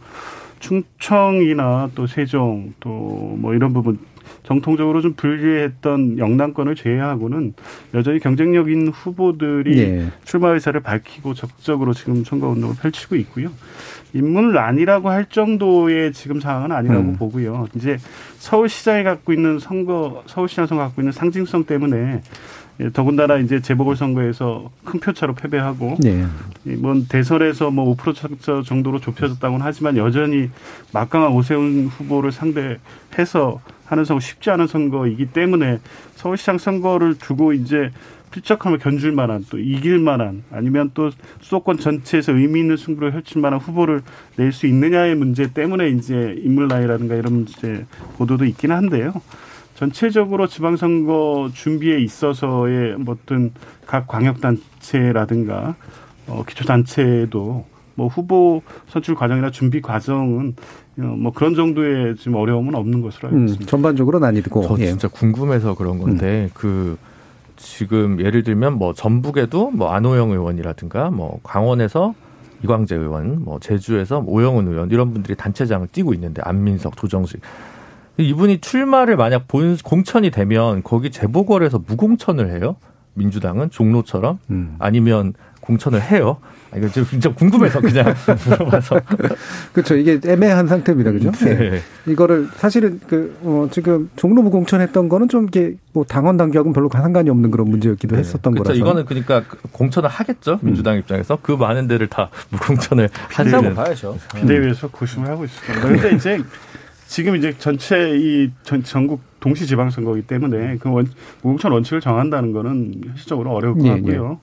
[0.61, 3.97] 충청이나 또 세종 또 뭐 이런 부분
[4.43, 7.53] 정통적으로 좀 불리했던 영남권을 제외하고는
[7.93, 10.07] 여전히 경쟁력 있는 후보들이 네.
[10.23, 13.49] 출마 의사를 밝히고 적극적으로 지금 선거 운동을 펼치고 있고요.
[14.13, 17.15] 인물란이라고 할 정도의 지금 상황은 아니라고 음.
[17.17, 17.67] 보고요.
[17.75, 17.97] 이제
[18.39, 22.21] 서울시장이 갖고 있는 선거, 서울시장 선거 갖고 있는 상징성 때문에 예,
[22.89, 26.25] 더군다나 이제 재보궐선거에서 큰 표차로 패배하고 네.
[26.77, 30.49] 뭐 대선에서 뭐 5% 정도로 좁혀졌다고는 하지만 여전히
[30.93, 35.79] 막강한 오세훈 후보를 상대해서 하는 선거 쉽지 않은 선거이기 때문에
[36.15, 37.91] 서울시장 선거를 두고 이제
[38.31, 41.11] 필적하면 견줄 만한 또 이길 만한 아니면 또
[41.41, 44.01] 수도권 전체에서 의미 있는 승부를 펼칠 만한 후보를
[44.37, 47.85] 낼 수 있느냐의 문제 때문에 이제 인물 나이라든가 이런 문제
[48.17, 49.13] 보도도 있긴 한데요.
[49.81, 53.51] 전체적으로 지방선거 준비에 있어서의 어떤
[53.87, 55.75] 각 광역단체라든가
[56.27, 57.65] 어, 기초단체도
[57.95, 60.55] 뭐 후보 선출 과정이나 준비 과정은
[60.99, 63.65] 어, 뭐 그런 정도의 지금 어려움은 없는 것으로 알고 음, 있습니다.
[63.65, 64.85] 음, 전반적으로 아니고 저 예.
[64.85, 66.49] 진짜 궁금해서 그런 건데 음.
[66.53, 66.97] 그
[67.55, 72.13] 지금 예를 들면 뭐 전북에도 뭐 안호영 의원이라든가 뭐 강원에서
[72.63, 77.41] 이광재 의원, 뭐 제주에서 오영훈 의원 이런 분들이 단체장을 띄고 있는데 안민석, 조정식
[78.17, 82.75] 이분이 출마를 만약 본 공천이 되면 거기 재보궐에서 무공천을 해요.
[83.13, 84.75] 민주당은 종로처럼 음.
[84.79, 86.37] 아니면 공천을 해요.
[86.71, 88.15] 아, 이거 좀 진짜 궁금해서 그냥
[88.47, 89.01] 물어봐서.
[89.73, 89.95] 그렇죠.
[89.95, 91.11] 이게 애매한 상태입니다.
[91.11, 91.31] 그죠?
[91.31, 91.69] 네.
[91.69, 91.81] 네.
[92.07, 97.29] 이거를 사실은 그, 어, 지금 종로 무공천했던 거는 좀 이게 뭐 당원 당규하고는 별로 상관이
[97.29, 98.19] 없는 그런 문제였기도 네.
[98.21, 98.63] 했었던 그렇죠.
[98.69, 98.79] 거라서.
[98.79, 100.59] 이거는 그러니까 공천을 하겠죠.
[100.61, 100.99] 민주당 음.
[100.99, 101.37] 입장에서.
[101.41, 104.17] 그 많은 데를 다 무공천을 한다고 봐야죠.
[104.35, 105.87] 비대위에서 고심을 하고 있을 겁니다.
[105.87, 106.41] 그런데 이제
[107.11, 111.05] 지금 이제 전체 이 전, 전국 동시 지방선거이기 때문에 그 원,
[111.41, 114.25] 무공천 원칙을 정한다는 거는 현실적으로 어려울 것 예, 같고요.
[114.25, 114.37] 예, 예.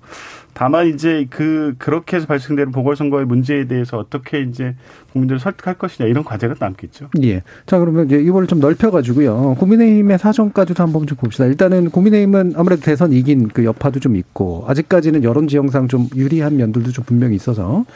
[0.53, 4.75] 다만 이제 그 그렇게 해서 발생되는 보궐선거의 문제에 대해서 어떻게 이제
[5.15, 7.09] 국민들을 설득할 것이냐 이런 과제가 남겠죠.
[7.23, 7.43] 예.
[7.65, 9.57] 자 그러면 이제 이걸 좀 넓혀가지고요.
[9.59, 11.47] 국민의힘의 사정까지도 한번 좀 봅시다.
[11.47, 16.91] 일단은 국민의힘은 아무래도 대선 이긴 그 여파도 좀 있고 아직까지는 여론 지형상 좀 유리한 면들도
[16.91, 17.87] 좀 분명히 있어서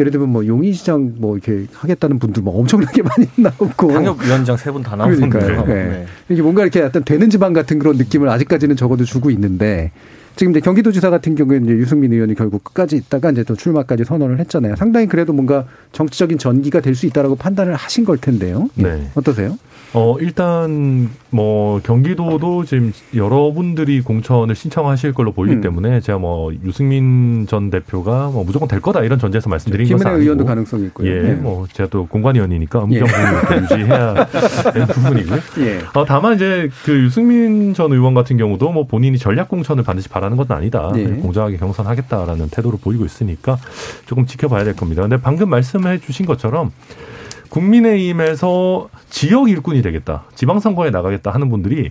[0.00, 4.82] 예를 들면 뭐 용인시장 뭐 이렇게 하겠다는 분들 뭐 엄청나게 많이 나오고 당협위원장 세 분
[4.82, 5.66] 다 나오는데 그러니까요.
[5.66, 5.74] 네.
[5.88, 6.06] 네.
[6.28, 9.92] 이게 뭔가 이렇게 어떤 되는 지방 같은 그런 느낌을 아직까지는 적어도 주고 있는데
[10.40, 14.38] 지금 이제 경기도지사 같은 경우에는 이제 유승민 의원이 결국 끝까지 있다가 이제 또 출마까지 선언을
[14.38, 14.74] 했잖아요.
[14.76, 18.70] 상당히 그래도 뭔가 정치적인 전기가 될 수 있다라고 판단을 하신 걸 텐데요.
[18.74, 19.10] 네.
[19.14, 19.58] 어떠세요?
[19.92, 25.60] 어, 일단, 뭐, 경기도도 지금 여러분들이 공천을 신청하실 걸로 보이기 음.
[25.62, 30.22] 때문에 제가 뭐, 유승민 전 대표가 뭐, 무조건 될 거다 이런 전제에서 말씀드린 것은 아니고.
[30.22, 31.10] 의원도 가능성이 있고요.
[31.10, 31.34] 예, 네.
[31.34, 33.62] 뭐, 제가 또 공관위원이니까 음경분을 예.
[33.62, 34.26] 유지해야
[34.72, 35.40] 되는 부분이고요.
[35.66, 35.80] 예.
[35.94, 40.29] 어, 다만 이제 그 유승민 전 의원 같은 경우도 뭐, 본인이 전략 공천을 반드시 바라는
[40.36, 40.90] 건 아니다.
[40.96, 41.04] 예.
[41.06, 43.58] 공정하게 경선하겠다라는 태도를 보이고 있으니까
[44.06, 45.02] 조금 지켜봐야 될 겁니다.
[45.02, 46.72] 근데 방금 말씀해 주신 것처럼
[47.48, 51.90] 국민의힘에서 지역 일꾼이 되겠다, 지방선거에 나가겠다 하는 분들이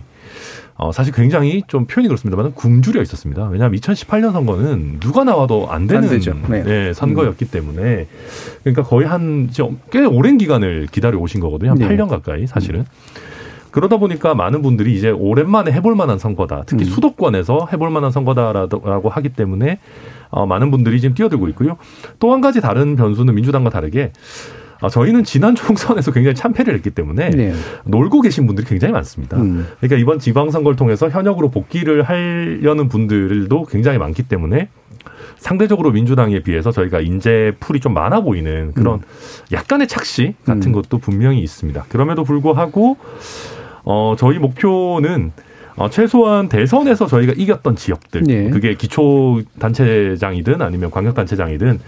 [0.76, 3.48] 어, 사실 굉장히 좀 표현이 그렇습니다만 굶주려 있었습니다.
[3.48, 6.62] 왜냐하면 2018년 선거는 누가 나와도 안 되는 안 네.
[6.62, 7.48] 네, 선거였기 음.
[7.50, 8.06] 때문에
[8.62, 9.50] 그러니까 거의 한
[9.90, 11.72] 꽤 오랜 기간을 기다려 오신 거거든요.
[11.72, 11.86] 한 네.
[11.86, 12.80] 8년 가까이 사실은.
[12.80, 13.29] 음.
[13.70, 16.64] 그러다 보니까 많은 분들이 이제 오랜만에 해볼 만한 선거다.
[16.66, 16.90] 특히 음.
[16.90, 19.78] 수도권에서 해볼 만한 선거다라고 하기 때문에
[20.30, 21.76] 어, 많은 분들이 지금 뛰어들고 있고요.
[22.18, 24.12] 또 한 가지 다른 변수는 민주당과 다르게
[24.80, 27.52] 아, 저희는 지난 총선에서 굉장히 참패를 했기 때문에 네.
[27.84, 29.36] 놀고 계신 분들이 굉장히 많습니다.
[29.36, 29.66] 음.
[29.78, 34.68] 그러니까 이번 지방선거를 통해서 현역으로 복귀를 하려는 분들도 굉장히 많기 때문에
[35.38, 39.02] 상대적으로 민주당에 비해서 저희가 인재 풀이 좀 많아 보이는 그런 음.
[39.52, 40.72] 약간의 착시 같은 음.
[40.72, 41.86] 것도 분명히 있습니다.
[41.88, 42.96] 그럼에도 불구하고
[43.84, 45.32] 어 저희 목표는
[45.76, 48.50] 어, 최소한 대선에서 저희가 이겼던 지역들, 네.
[48.50, 51.80] 그게 기초 단체장이든 아니면 광역 단체장이든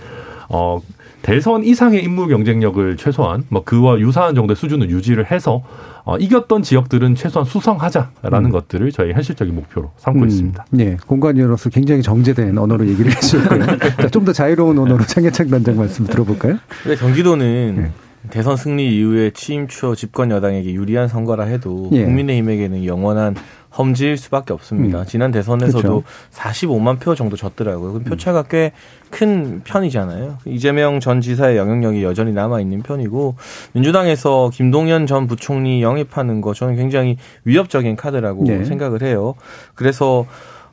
[0.49, 0.81] 어
[1.23, 5.63] 대선 이상의 인물 경쟁력을 최소한 뭐 그와 유사한 정도의 수준을 유지를 해서
[6.05, 8.51] 어, 이겼던 지역들은 최소한 수성하자라는 음.
[8.51, 10.29] 것들을 저희 현실적인 목표로 삼고 음.
[10.29, 10.67] 있습니다.
[10.71, 14.09] 네, 공관위원으로서 굉장히 정제된 언어로 얘기를 해주셨고요.
[14.11, 16.59] 좀 더 자유로운 언어로 장혜창 단장 말씀 들어볼까요?
[16.87, 17.91] 네, 경기도는 네.
[18.31, 22.05] 대선 승리 이후에 취임 추후 집권 여당에게 유리한 선거라 해도 예.
[22.05, 23.35] 국민의힘에게는 영원한
[23.77, 25.01] 험지일 수밖에 없습니다.
[25.01, 25.05] 음.
[25.07, 26.03] 지난 대선에서도 그렇죠.
[26.33, 27.95] 45만 표 정도 졌더라고요.
[27.95, 30.39] 그 표차가 꽤큰 편이잖아요.
[30.45, 33.37] 이재명 전 지사의 영향력이 여전히 남아 있는 편이고
[33.73, 38.65] 민주당에서 김동연 전 부총리 영입하는 거 저는 굉장히 위협적인 카드라고 네.
[38.65, 39.35] 생각을 해요.
[39.75, 40.27] 그래서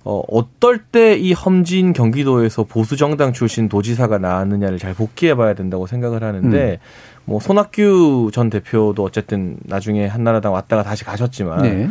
[0.03, 5.87] 어, 어떨 때 이 험진 경기도에서 보수 정당 출신 도지사가 나왔느냐를 잘 복귀해 봐야 된다고
[5.87, 6.77] 생각을 하는데 음.
[7.29, 11.89] 뭐 손학규 전 대표도 어쨌든 나중에 한나라당 왔다가 다시 가셨지만 네.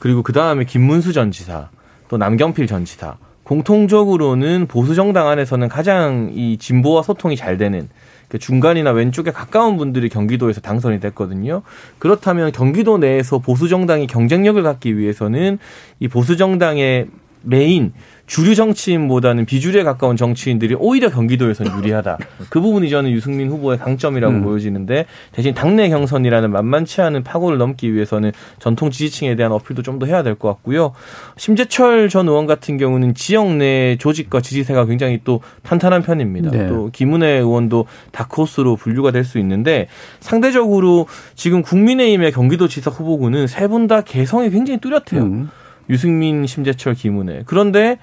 [0.00, 1.68] 그리고 그 다음에 김문수 전 지사
[2.08, 7.88] 또 남경필 전 지사 공통적으로는 보수 정당 안에서는 가장 이 진보와 소통이 잘 되는
[8.26, 11.62] 그 중간이나 왼쪽에 가까운 분들이 경기도에서 당선이 됐거든요.
[12.00, 15.60] 그렇다면 경기도 내에서 보수 정당이 경쟁력을 갖기 위해서는
[16.00, 17.06] 이 보수 정당의
[17.42, 17.92] 메인
[18.32, 22.16] 주류 정치인보다는 비주류에 가까운 정치인들이 오히려 경기도에서는 유리하다.
[22.48, 24.42] 그 부분이 저는 유승민 후보의 강점이라고 음.
[24.42, 30.06] 보여지는데 대신 당내 경선이라는 만만치 않은 파고를 넘기 위해서는 전통 지지층에 대한 어필도 좀 더
[30.06, 30.94] 해야 될 것 같고요.
[31.36, 36.50] 심재철 전 의원 같은 경우는 지역 내 조직과 지지세가 굉장히 또 탄탄한 편입니다.
[36.50, 36.68] 네.
[36.68, 39.88] 또 김은혜 의원도 다크호스로 분류가 될 수 있는데
[40.20, 45.22] 상대적으로 지금 국민의힘의 경기도지사 후보군은 세 분 다 개성이 굉장히 뚜렷해요.
[45.22, 45.50] 음.
[45.90, 47.42] 유승민, 심재철, 김은혜.
[47.46, 47.98] 그런데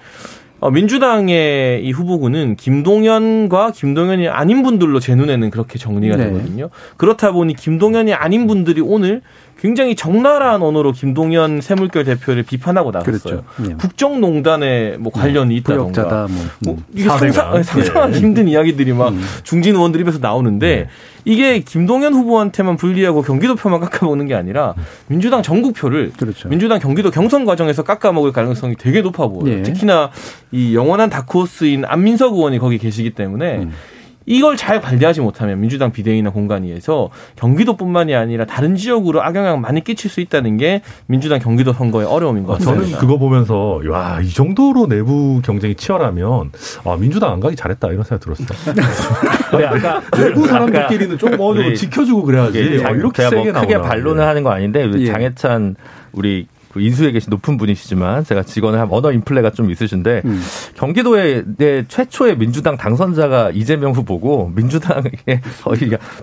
[0.60, 6.24] 어, 민주당의 이 후보군은 김동연과 김동연이 아닌 분들로 제 눈에는 그렇게 정리가 네.
[6.24, 6.68] 되거든요.
[6.98, 9.22] 그렇다 보니 김동연이 아닌 분들이 오늘
[9.60, 13.18] 굉장히 적나라한 언어로 김동연 세물결 대표를 비판하고 나섰어요.
[13.18, 13.44] 그렇죠.
[13.58, 13.74] 네.
[13.74, 16.28] 국정농단에 뭐 관련이 있다던가.
[16.28, 16.84] 뭐, 뭐 음.
[16.94, 17.62] 이게 상상, 네.
[17.62, 19.20] 상상하기 힘든 이야기들이 막 음.
[19.42, 20.88] 중진 의원들 입에서 나오는데 네.
[21.26, 24.74] 이게 김동연 후보한테만 불리하고 경기도 표만 깎아먹는 게 아니라
[25.08, 26.48] 민주당 전국표를 그렇죠.
[26.48, 29.56] 민주당 경기도 경선 과정에서 깎아먹을 가능성이 되게 높아 보여요.
[29.56, 29.62] 네.
[29.62, 30.10] 특히나
[30.52, 33.72] 이 영원한 다크호스인 안민석 의원이 거기 계시기 때문에 음.
[34.30, 40.20] 이걸 잘 관리하지 못하면 민주당 비대위나 공간위에서 경기도뿐만이 아니라 다른 지역으로 악영향 많이 끼칠 수
[40.20, 42.84] 있다는 게 민주당 경기도 선거의 어려움인 것 같습니다.
[42.84, 46.52] 저는 그거 보면서 와, 이 정도로 내부 경쟁이 치열하면
[46.84, 48.46] 아, 민주당 안 가기 잘했다 이런 생각 들었어요.
[49.58, 52.84] 네, 아까 내부 사람들끼리는 좀 어느 정도 지켜주고 그래야지.
[52.84, 55.06] 아, 이렇게 제가 뭐 크게 반론을 하는 거 아닌데 예.
[55.06, 55.74] 장해찬
[56.12, 60.40] 우리 그 인수에 계신 높은 분이시지만 제가 직원을 한 언어 인플레가 좀 있으신데 음.
[60.76, 61.44] 경기도의
[61.88, 65.10] 최초의 민주당 당선자가 이재명 후보고 민주당의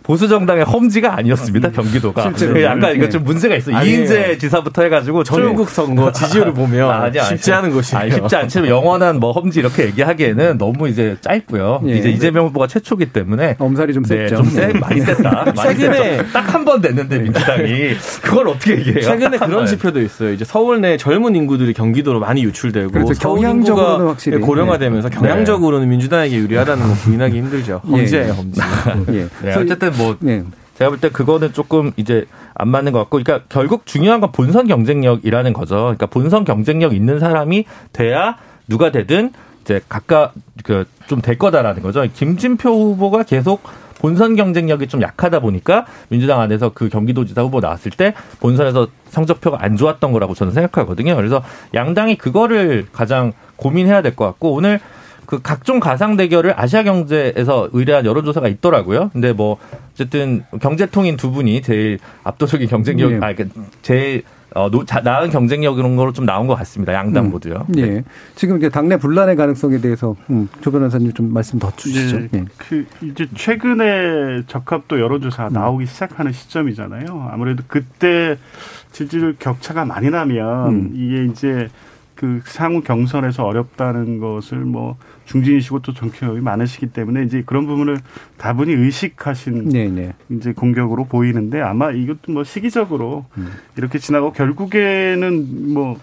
[0.03, 1.71] 보수 정당의 험지가 아니었습니다.
[1.71, 3.73] 경기도가 실제로 약간 이거 좀 문제가 있어.
[3.73, 8.35] 요 이인재 지사부터 해가지고 전국 선거 지지율을 보면 아, 아니, 쉽지 않은 것이 아니, 쉽지
[8.35, 11.81] 않지만 영원한 뭐 험지 이렇게 얘기하기에는 너무 이제 짧고요.
[11.87, 11.97] 예.
[11.97, 14.15] 이제 이재명 후보가 최초기 때문에 엄살이 좀 셌죠.
[14.17, 15.53] 네, 좀 세, 많이 셌다.
[15.53, 19.01] 최근에 딱한 번 냈는데 민주당이 그걸 어떻게 얘기해요?
[19.01, 20.36] 최근에 그런 지표도 있어요.
[20.37, 25.17] 이제 서울 내 젊은 인구들이 경기도로 많이 유출되고 그래서 경향적으로는 확실히 고령화되면서 네.
[25.17, 27.81] 경향적으로는 민주당에게 유리하다는 거 부인하기 힘들죠.
[27.85, 27.91] 예.
[27.91, 28.61] 험지예요, 험지.
[29.09, 29.27] 예.
[29.41, 30.43] 네, 어쨌든 뭐 네.
[30.77, 34.67] 제가 볼 때 그거는 조금 이제 안 맞는 것 같고, 그러니까 결국 중요한 건 본선
[34.67, 35.75] 경쟁력이라는 거죠.
[35.75, 39.31] 그러니까 본선 경쟁력 있는 사람이 돼야 누가 되든
[39.63, 40.33] 이제 각각
[40.63, 42.05] 그 좀 될 거다라는 거죠.
[42.13, 43.63] 김진표 후보가 계속
[43.99, 49.77] 본선 경쟁력이 좀 약하다 보니까 민주당 안에서 그 경기도지사 후보 나왔을 때 본선에서 성적표가 안
[49.77, 51.15] 좋았던 거라고 저는 생각하거든요.
[51.15, 51.43] 그래서
[51.73, 54.79] 양당이 그거를 가장 고민해야 될 것 같고 오늘
[55.25, 59.09] 그 각종 가상 대결을 아시아 경제에서 의뢰한 여론조사가 있더라고요.
[59.11, 59.57] 근데 뭐
[59.93, 63.19] 어쨌든 경제통인 두 분이 제일 압도적인 경쟁력, 네.
[63.21, 63.33] 아,
[63.81, 64.23] 제일
[64.57, 66.93] 어, 노, 자, 나은 경쟁력 이런 거로 좀 나온 것 같습니다.
[66.93, 67.31] 양당 음.
[67.31, 67.67] 모두요.
[67.77, 67.85] 예.
[67.85, 68.03] 네.
[68.35, 72.19] 지금 이제 당내 분란의 가능성에 대해서 음, 조 변호사님 좀 말씀 더 주시죠.
[72.19, 72.27] 네.
[72.31, 72.45] 네.
[72.57, 75.53] 그 이제 최근에 적합도 여론조사 음.
[75.53, 77.29] 나오기 시작하는 시점이잖아요.
[77.31, 78.37] 아무래도 그때
[78.91, 80.91] 지지율 격차가 많이 나면 음.
[80.95, 81.69] 이게 이제
[82.17, 87.99] 그 상호 경선에서 어렵다는 것을 뭐 중진이시고 또 정치력이 많으시기 때문에 이제 그런 부분을
[88.37, 89.89] 다분히 의식하신 네네.
[89.89, 90.13] 네.
[90.29, 93.49] 이제 공격으로 보이는데 아마 이것도 뭐 시기적으로 음.
[93.77, 95.99] 이렇게 지나고 결국에는 뭐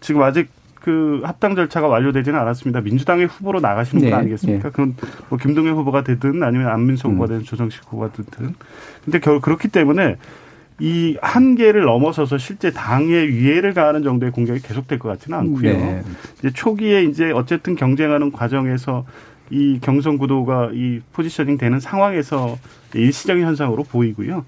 [0.00, 2.82] 지금 아직 그 합당 절차가 완료되지는 않았습니다.
[2.82, 4.10] 민주당의 후보로 나가시는 네.
[4.10, 4.64] 분 아니겠습니까?
[4.64, 4.70] 네.
[4.70, 4.94] 그건
[5.30, 7.14] 뭐 김동연 후보가 되든 아니면 안민석 음.
[7.14, 8.54] 후보가 되든 조정식 후보가 되든.
[9.02, 10.18] 근데 결 그렇기 때문에
[10.80, 15.72] 이 한계를 넘어서서 실제 당의 위해를 가하는 정도의 공격이 계속될 것 같지는 않고요.
[15.72, 16.02] 네.
[16.38, 19.04] 이제 초기에 이제 어쨌든 경쟁하는 과정에서
[19.50, 22.58] 이 경선 구도가 이 포지셔닝 되는 상황에서
[22.94, 24.44] 일시적인 현상으로 보이고요.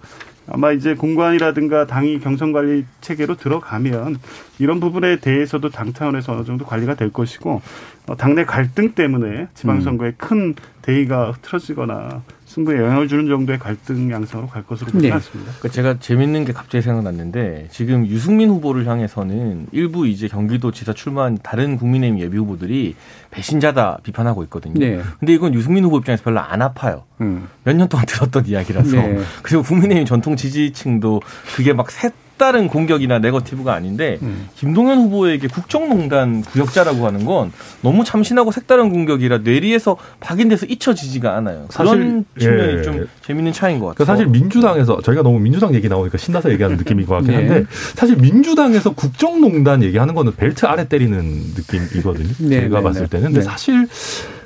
[0.48, 4.18] 아마 이제 공관이라든가 당이 경선 관리 체계로 들어가면
[4.58, 7.60] 이런 부분에 대해서도 당 차원에서 어느 정도 관리가 될 것이고
[8.06, 10.14] 어, 당내 갈등 때문에 지방선거에 음.
[10.16, 12.22] 큰 대의가 틀어지거나
[12.56, 15.12] 승부에 영향을 주는 정도의 갈등 양상으로 갈 것으로 보지 네.
[15.12, 15.52] 않습니다.
[15.58, 21.76] 그러니까 제가 재밌는 게 갑자기 생각났는데 지금 유승민 후보를 향해서는 일부 이제 경기도지사 출마한 다른
[21.76, 22.94] 국민의힘 예비 후보들이
[23.30, 24.74] 배신자다 비판하고 있거든요.
[24.74, 25.02] 네.
[25.18, 27.04] 근데 이건 유승민 후보 입장에서 별로 안 아파요.
[27.20, 27.46] 음.
[27.64, 28.96] 몇년 동안 들었던 이야기라서.
[28.96, 29.20] 네.
[29.42, 31.20] 그리고 국민의힘 전통 지지층도
[31.54, 34.48] 그게 막 새, 색다른 공격이나 네거티브가 아닌데 음.
[34.56, 41.66] 김동연 후보에게 국정농단 구역자라고 하는 건 너무 참신하고 색다른 공격이라 뇌리에서 박인돼서 잊혀지지가 않아요.
[41.74, 42.82] 그런 측면이 예.
[42.82, 44.04] 좀 재밌는 차이인 것 같아요.
[44.04, 47.36] 사실 민주당에서 저희가 너무 민주당 얘기 나오니까 신나서 얘기하는 느낌인 것 같긴 네.
[47.36, 52.28] 한데 사실 민주당에서 국정농단 얘기하는 거는 벨트 아래 때리는 느낌이거든요.
[52.40, 53.08] 네, 제가 네, 봤을 네.
[53.08, 53.26] 때는.
[53.28, 53.44] 근데 네.
[53.44, 53.88] 사실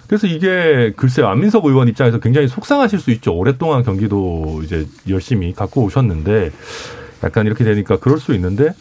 [0.06, 3.34] 그래서 이게 글쎄요 안민석 의원 입장에서 굉장히 속상하실 수 있죠.
[3.34, 6.50] 오랫동안 경기도 이제 열심히 갖고 오셨는데
[7.24, 8.72] 약간 이렇게 되니까 그럴 수 있는데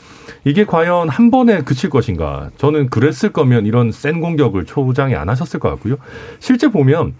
[0.43, 2.49] 이게 과연 한 번에 그칠 것인가?
[2.57, 5.97] 저는 그랬을 거면 이런 센 공격을 초장에 안 하셨을 것 같고요.
[6.39, 7.13] 실제 보면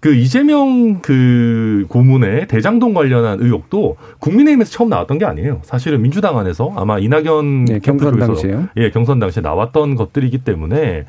[0.00, 5.60] 그 이재명 그 고문의 대장동 관련한 의혹도 국민의힘에서 처음 나왔던 게 아니에요.
[5.64, 8.68] 사실은 민주당 안에서 아마 이낙연 네, 경선 당시에요.
[8.76, 11.06] 예, 경선 당시에 나왔던 것들이기 때문에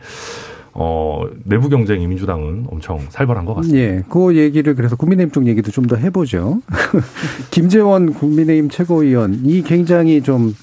[0.82, 3.78] 어, 내부 경쟁이 민주당은 엄청 살벌한 것 같습니다.
[3.78, 4.02] 예.
[4.08, 6.62] 그 얘기를 그래서 국민의힘 쪽 얘기도 좀 더 해보죠.
[7.52, 10.56] 김재원 국민의힘 최고위원이 굉장히 좀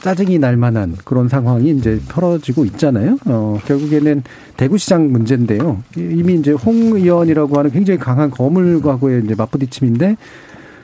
[0.00, 3.16] 짜증이 날 만한 그런 상황이 이제 벌어지고 있잖아요.
[3.26, 4.22] 어, 결국에는
[4.56, 5.82] 대구시장 문제인데요.
[5.96, 10.16] 이미 이제 홍 의원이라고 하는 굉장히 강한 거물과고의 이제 맞부딪힘인데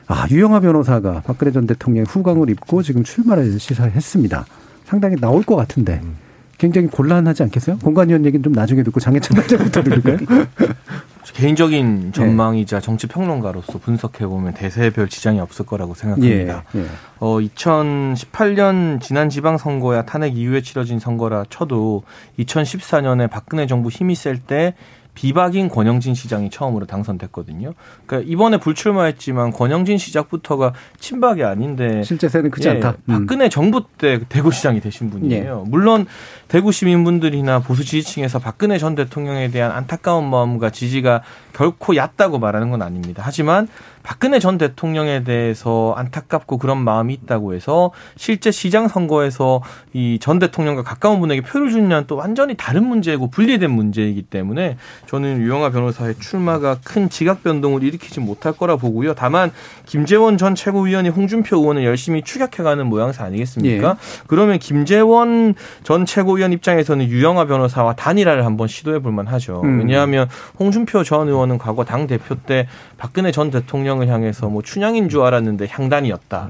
[0.07, 4.45] 아, 유영하 변호사가 박근혜 전 대통령 후광을 입고 지금 출마를 시사했습니다.
[4.85, 5.99] 상당히 나올 것 같은데.
[6.03, 6.20] 음.
[6.61, 7.79] 굉장히 곤란하지 않겠어요?
[7.79, 10.17] 공관위원 얘기는 좀 나중에 듣고 장해찬 단장부터 들을까요?
[11.33, 12.85] 개인적인 전망이자 네.
[12.85, 16.65] 정치 평론가로서 분석해 보면 대세별 지장이 없을 거라고 생각합니다.
[16.75, 16.85] 예, 예.
[17.19, 22.03] 어 2018년 지난 지방 선거야 탄핵 이후에 치러진 선거라 쳐도
[22.37, 24.75] 2014년에 박근혜 정부 힘이 셀 때
[25.13, 27.73] 비박인 권영진 시장이 처음으로 당선됐거든요.
[28.05, 32.95] 그러니까 이번에 불출마했지만 권영진 시작부터가 친박이 아닌데 실제 세는 크지 예, 않다.
[33.09, 33.13] 음.
[33.13, 35.63] 박근혜 정부 때 대구시장이 되신 분이에요.
[35.65, 35.69] 예.
[35.69, 36.05] 물론
[36.51, 41.21] 대구 시민분들이나 보수 지지층에서 박근혜 전 대통령에 대한 안타까운 마음과 지지가
[41.53, 43.23] 결코 얕다고 말하는 건 아닙니다.
[43.25, 43.69] 하지만
[44.03, 49.61] 박근혜 전 대통령에 대해서 안타깝고 그런 마음이 있다고 해서 실제 시장 선거에서
[49.93, 54.77] 이 전 대통령과 가까운 분에게 표를 주냐는 또 완전히 다른 문제고 분리된 문제이기 때문에
[55.07, 59.13] 저는 유영아 변호사의 출마가 큰 지각 변동을 일으키지 못할 거라 보고요.
[59.15, 59.51] 다만
[59.85, 63.89] 김재원 전 최고위원이 홍준표 의원을 열심히 추격해가는 모양새 아니겠습니까?
[63.89, 63.95] 예.
[64.27, 69.61] 그러면 김재원 전 최고위원 입장에서는 유영아 변호사와 단일화를 한번 시도해 볼 만 하죠.
[69.63, 69.79] 음.
[69.79, 70.27] 왜냐하면
[70.57, 72.67] 홍준표 전 의원은 과거 당 대표 때
[72.97, 76.49] 박근혜 전 대통령을 향해서 뭐 춘향인 줄 알았는데 향단이었다.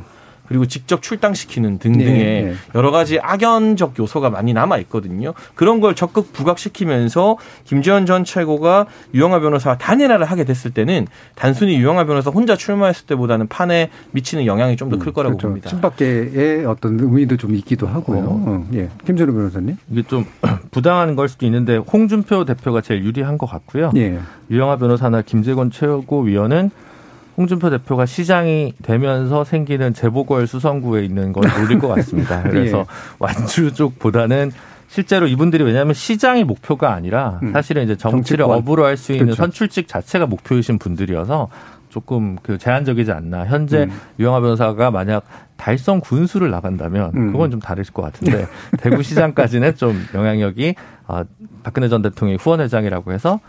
[0.52, 2.54] 그리고 직접 출당시키는 등등의 네, 네.
[2.76, 5.34] 여러 가지 악연적 요소가 많이 남아 있거든요.
[5.56, 12.04] 그런 걸 적극 부각시키면서 김재원 전 최고가 유영하 변호사와 단일화를 하게 됐을 때는 단순히 유영하
[12.04, 15.48] 변호사 혼자 출마했을 때보다는 판에 미치는 영향이 좀 더클 음, 거라고 그렇죠.
[15.48, 15.70] 봅니다.
[15.70, 18.20] 친박계의 어떤 의미도 좀 있기도 하고요.
[18.20, 18.44] 어.
[18.46, 18.68] 어.
[18.74, 18.90] 예.
[19.06, 19.78] 김재로 변호사님.
[19.90, 20.26] 이게 좀
[20.72, 23.92] 부당한 걸 수도 있는데 홍준표 대표가 제일 유리한 것 같고요.
[23.96, 24.20] 예.
[24.50, 26.72] 유영하 변호사나 김재권 최고위원은
[27.38, 32.44] 홍준표 대표가 시장이 되면서 생기는 재보궐 수성구에 있는 걸 노릴 것 같습니다.
[32.50, 32.86] 그래서 예.
[33.20, 34.52] 완주 쪽보다는
[34.88, 37.54] 실제로 이분들이 왜냐하면 시장이 목표가 아니라 음.
[37.54, 38.58] 사실은 이제 정치를 정치권.
[38.58, 39.42] 업으로 할 수 있는 그렇죠.
[39.44, 41.48] 선출직 자체가 목표이신 분들이어서
[41.90, 43.46] 조금 그 제한적이지 않나.
[43.46, 43.92] 현재 음.
[44.20, 45.24] 유영하 변호사가 만약
[45.58, 47.32] 달성 군수를 나간다면 음.
[47.32, 48.48] 그건 좀 다를 것 같은데
[48.80, 50.76] 대구시장까지는 좀 영향력이
[51.08, 51.24] 어,
[51.64, 53.40] 박근혜 전 대통령이 후원회장이라고 해서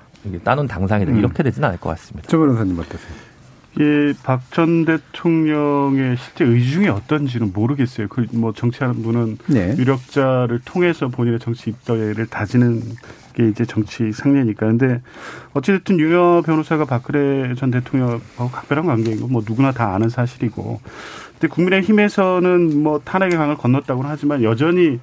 [0.45, 1.19] 따놓은 당상이다 음.
[1.19, 2.29] 이렇게 되지는 않을 것 같습니다.
[2.29, 3.32] 조 변호사님 어떠세요?
[3.75, 8.09] 이게 박전 대통령의 실제 의중이 어떤지는 모르겠어요.
[8.09, 9.75] 그 뭐 정치하는 분은 네.
[9.77, 12.81] 유력자를 통해서 본인의 정치 입덕을 다지는
[13.35, 14.67] 게 이제 정치 상례니까.
[14.67, 15.01] 근데
[15.55, 20.81] 어찌됐든 유여 변호사가 박근혜 전 대통령하고 각별한 관계이고 뭐 누구나 다 아는 사실이고.
[21.33, 25.01] 근데 국민의힘에서는 뭐 탄핵의 강을 건넜다고는 하지만 여전히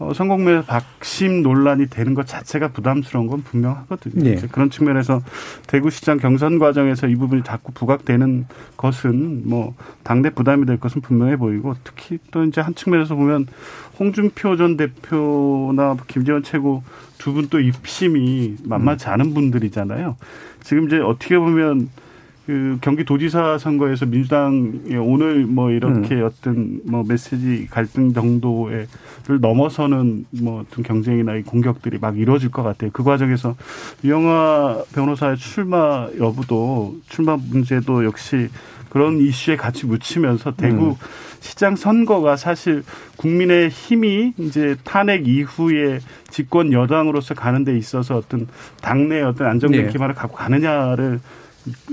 [0.00, 4.22] 어, 성공매 박심 논란이 되는 것 자체가 부담스러운 건 분명하거든요.
[4.22, 4.36] 네.
[4.52, 5.20] 그런 측면에서
[5.66, 8.46] 대구시장 경선 과정에서 이 부분이 자꾸 부각되는
[8.76, 9.74] 것은 뭐
[10.04, 13.46] 당내 부담이 될 것은 분명해 보이고 특히 또 이제 한 측면에서 보면
[13.98, 16.82] 홍준표 전 대표나 김재원 최고
[17.18, 20.16] 두 분 또 입심이 만만치 않은 분들이잖아요.
[20.62, 21.88] 지금 이제 어떻게 보면
[22.48, 26.24] 그 경기도지사 선거에서 민주당이 오늘 뭐 이렇게 음.
[26.24, 28.88] 어떤 뭐 메시지 갈등 정도를
[29.38, 32.88] 넘어서는 뭐 어떤 경쟁이나 공격들이 막 이루어질 것 같아요.
[32.94, 33.54] 그 과정에서
[34.02, 38.48] 유영아 변호사의 출마 여부도 출마 문제도 역시
[38.88, 40.94] 그런 이슈에 같이 묻히면서 대구 음.
[41.40, 42.82] 시장 선거가 사실
[43.18, 45.98] 국민의 힘이 이제 탄핵 이후에
[46.30, 48.48] 집권 여당으로서 가는 데 있어서 어떤
[48.80, 49.92] 당내 어떤 안정된 네.
[49.92, 51.20] 기반을 갖고 가느냐를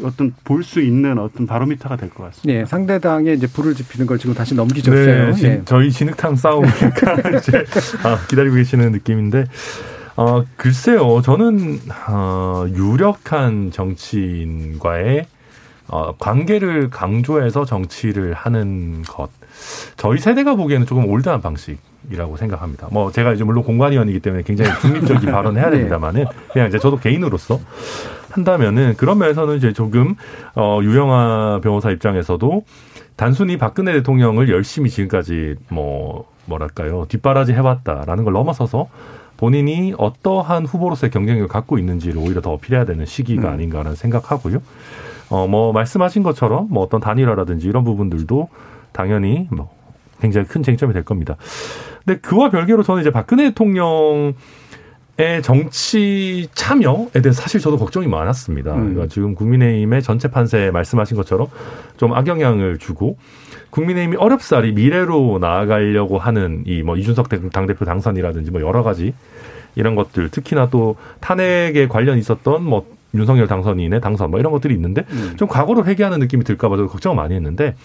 [0.04, 2.60] 어떤 볼 수 있는 어떤 바로미터가 될 것 같습니다.
[2.60, 5.34] 네, 상대당에 이제 불을 지피는 걸 지금 다시 넘기셨어요.
[5.34, 5.62] 네, 네.
[5.66, 7.64] 저희 진흙탕 싸움이니까 이제
[8.04, 9.46] 아, 기다리고 계시는 느낌인데.
[10.18, 15.26] 어, 글쎄요, 저는, 어, 유력한 정치인과의
[15.88, 19.30] 어, 관계를 강조해서 정치를 하는 것.
[19.98, 22.88] 저희 세대가 보기에는 조금 올드한 방식이라고 생각합니다.
[22.92, 25.78] 뭐 제가 이제 물론 공관위원이기 때문에 굉장히 중립적인 발언을 해야 네.
[25.78, 27.60] 됩니다만은 그냥 이제 저도 개인으로서
[28.36, 30.16] 한다면은 그런 면에서는 이제 조금
[30.56, 32.64] 어 유영아 변호사 입장에서도
[33.16, 38.90] 단순히 박근혜 대통령을 열심히 지금까지 뭐 뭐랄까요 뒷바라지 해왔다라는 걸 넘어서서
[39.38, 43.54] 본인이 어떠한 후보로서의 경쟁력을 갖고 있는지를 오히려 더 어필해야 되는 시기가 음.
[43.54, 44.62] 아닌가라는 생각하고요.
[45.30, 48.48] 어, 뭐, 말씀하신 것처럼 뭐 어떤 단일화라든지 이런 부분들도
[48.92, 49.70] 당연히 뭐
[50.22, 51.36] 굉장히 큰 쟁점이 될 겁니다.
[52.06, 54.36] 근데 그와 별개로 저는 이제 박근혜 대통령
[55.18, 58.74] 의 정치 참여에 대해서 사실 저도 걱정이 많았습니다.
[58.74, 58.80] 음.
[58.80, 61.48] 그러니까 지금 국민의힘의 전체 판세 말씀하신 것처럼
[61.96, 63.18] 좀 악영향을 주고
[63.70, 69.14] 국민의힘이 어렵사리 미래로 나아가려고 하는 이 뭐 이준석 당대표 당선이라든지 뭐 여러 가지
[69.76, 72.86] 이런 것들 특히나 또 탄핵에 관련 있었던 뭐
[73.16, 75.34] 윤석열 당선인의 당선 뭐 이런 것들이 있는데 음.
[75.38, 77.76] 좀 과거로 회귀하는 느낌이 들까봐 저도 걱정을 많이 했는데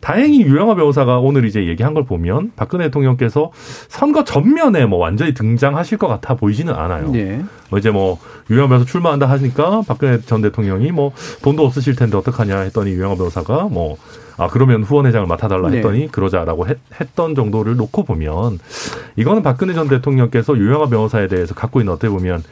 [0.00, 3.50] 다행히 유영아 변호사가 오늘 이제 얘기한 걸 보면 박근혜 대통령께서
[3.88, 7.10] 선거 전면에 뭐 완전히 등장하실 것 같아 보이지는 않아요.
[7.10, 7.42] 네.
[7.70, 8.18] 뭐 이제 뭐
[8.50, 11.12] 유영아 변호사 출마한다 하니까 박근혜 전 대통령이 뭐
[11.42, 13.96] 돈도 없으실 텐데 어떡하냐 했더니 유영아 변호사가 뭐
[14.36, 15.78] 아, 그러면 후원회장을 맡아달라 네.
[15.78, 16.08] 했더니 네.
[16.08, 16.78] 그러자라고 했,
[17.14, 18.58] 던 정도를 놓고 보면
[19.16, 22.42] 이거는 박근혜 전 대통령께서 유영아 변호사에 대해서 갖고 있는 어떻게 보면 어,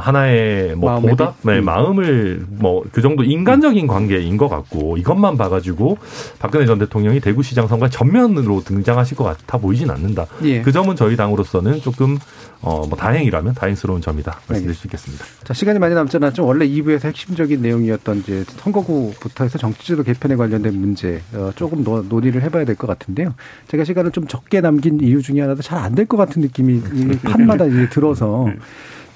[0.00, 1.64] 하나의 뭐 보답, 네, 음.
[1.64, 5.98] 마음을 뭐 그 정도 인간적인 관계인 것 같고 이것만 봐가지고
[6.38, 10.26] 박근혜 전 대통령이 대구시장 선거에 전면으로 등장하실 것 같아 보이진 않는다.
[10.44, 10.62] 예.
[10.62, 12.18] 그 점은 저희 당으로서는 조금
[12.62, 15.24] 어, 뭐 다행이라면 다행스러운 점이다 말씀드릴 수 있겠습니다.
[15.44, 16.44] 자 시간이 많이 남지 않았죠.
[16.46, 22.42] 원래 2부에서 핵심적인 내용이었던 이제 선거구부터 해서 정치제도 개편에 관련된 문제 어, 조금 노, 논의를
[22.42, 23.34] 해봐야 될 것 같은데요.
[23.68, 26.82] 제가 시간을 좀 적게 남긴 이유 중에 하나도 잘 안 될 것 같은 느낌이
[27.24, 28.46] 판마다 이제 들어서.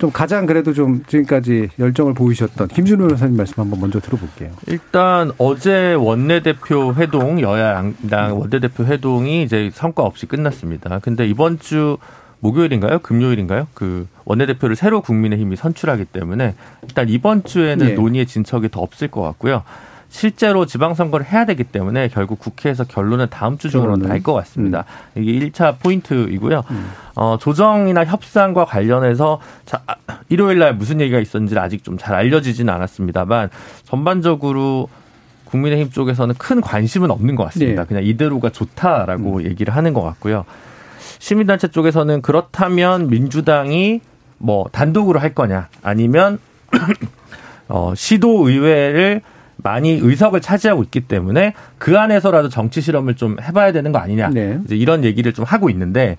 [0.01, 4.51] 좀 가장 그래도 좀 지금까지 열정을 보이셨던 김준호 변호사님 말씀 한번 먼저 들어볼게요.
[4.67, 11.01] 일단 어제 원내대표 회동 여야 양당 원내대표 회동이 이제 성과 없이 끝났습니다.
[11.01, 11.99] 근데 이번 주
[12.39, 13.01] 목요일인가요?
[13.01, 13.67] 금요일인가요?
[13.75, 17.93] 그 원내대표를 새로 국민의힘이 선출하기 때문에 일단 이번 주에는 네.
[17.93, 19.63] 논의의 진척이 더 없을 것 같고요.
[20.11, 24.85] 실제로 지방선거를 해야 되기 때문에 결국 국회에서 결론은 다음 주 중으로 날 것 같습니다.
[25.17, 25.23] 음.
[25.23, 26.65] 이게 1차 포인트이고요.
[26.69, 26.91] 음.
[27.15, 29.83] 어, 조정이나 협상과 관련해서 자,
[30.29, 33.51] 일요일 날 무슨 얘기가 있었는지 아직 좀 잘 알려지지는 않았습니다만
[33.85, 34.89] 전반적으로
[35.45, 37.83] 국민의힘 쪽에서는 큰 관심은 없는 것 같습니다.
[37.83, 37.89] 네.
[37.89, 39.45] 그냥 이대로가 좋다라고 음.
[39.45, 40.45] 얘기를 하는 것 같고요.
[41.21, 44.01] 시민단체 쪽에서는 그렇다면 민주당이
[44.39, 46.39] 뭐 단독으로 할 거냐 아니면
[47.69, 49.21] 어, 시도의회를
[49.63, 54.59] 많이 의석을 차지하고 있기 때문에 그 안에서라도 정치 실험을 좀 해봐야 되는 거 아니냐 네.
[54.65, 56.17] 이제 이런 얘기를 좀 하고 있는데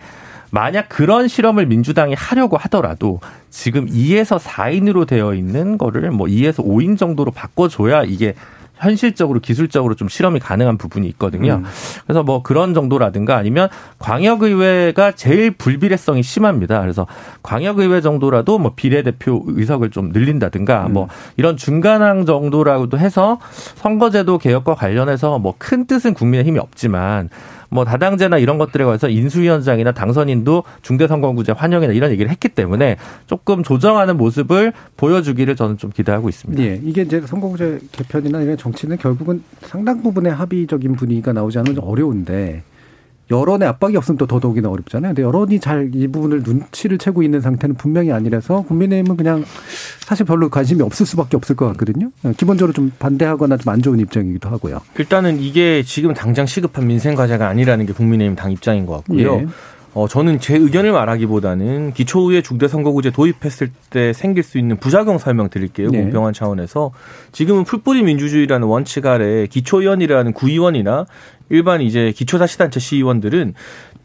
[0.51, 3.19] 만약 그런 실험을 민주당이 하려고 하더라도
[3.49, 8.35] 지금 2에서 4인으로 되어 있는 거를 뭐 2에서 5인 정도로 바꿔줘야 이게
[8.81, 11.53] 현실적으로 기술적으로 좀 실험이 가능한 부분이 있거든요.
[11.53, 11.63] 음.
[12.05, 13.69] 그래서 뭐 그런 정도라든가 아니면
[13.99, 16.81] 광역의회가 제일 불비례성이 심합니다.
[16.81, 17.07] 그래서
[17.43, 20.93] 광역의회 정도라도 뭐 비례대표 의석을 좀 늘린다든가 음.
[20.93, 21.07] 뭐
[21.37, 23.39] 이런 중간항 정도라고도 해서
[23.75, 27.29] 선거제도 개혁과 관련해서 뭐 큰 뜻은 국민의힘이 없지만
[27.71, 32.97] 뭐 다당제나 이런 것들에 관해서 인수위원장이나 당선인도 중대선거구제 환영이나 이런 얘기를 했기 때문에
[33.27, 36.61] 조금 조정하는 모습을 보여주기를 저는 좀 기대하고 있습니다.
[36.61, 41.85] 예, 이게 이제 선거구제 개편이나 이런 정치는 결국은 상당 부분의 합의적인 분위기가 나오지 않으면 좀
[41.85, 42.63] 어려운데
[43.31, 45.15] 여론의 압박이 없으면 또 더더욱이나 어렵잖아요.
[45.15, 49.43] 근데 여론이 잘 이 부분을 눈치를 채고 있는 상태는 분명히 아니라서 국민의힘은 그냥
[50.05, 52.11] 사실 별로 관심이 없을 수밖에 없을 것 같거든요.
[52.37, 54.81] 기본적으로 좀 반대하거나 좀 안 좋은 입장이기도 하고요.
[54.99, 59.35] 일단은 이게 지금 당장 시급한 민생 과제가 아니라는 게 국민의힘 당 입장인 것 같고요.
[59.37, 59.47] 예.
[59.93, 65.89] 어, 저는 제 의견을 말하기보다는 기초의회 중대선거구제 도입했을 때 생길 수 있는 부작용 설명 드릴게요.
[65.89, 66.01] 네.
[66.01, 66.91] 공평한 차원에서.
[67.31, 71.05] 지금은 풀뿌리 민주주의라는 원칙 아래 기초의원이라는 구의원이나
[71.49, 73.53] 일반 이제 기초자치단체 시의원들은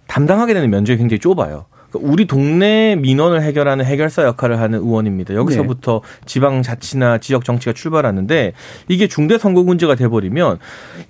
[0.09, 1.67] 담당하게 되는 면적이 굉장히 좁아요.
[1.97, 5.35] 그러니까 우리 동네 민원을 해결하는 해결사 역할을 하는 의원입니다.
[5.35, 6.21] 여기서부터 네.
[6.27, 8.53] 지방 자치나 지역 정치가 출발하는데
[8.89, 10.59] 이게 중대 선거 문제가 돼버리면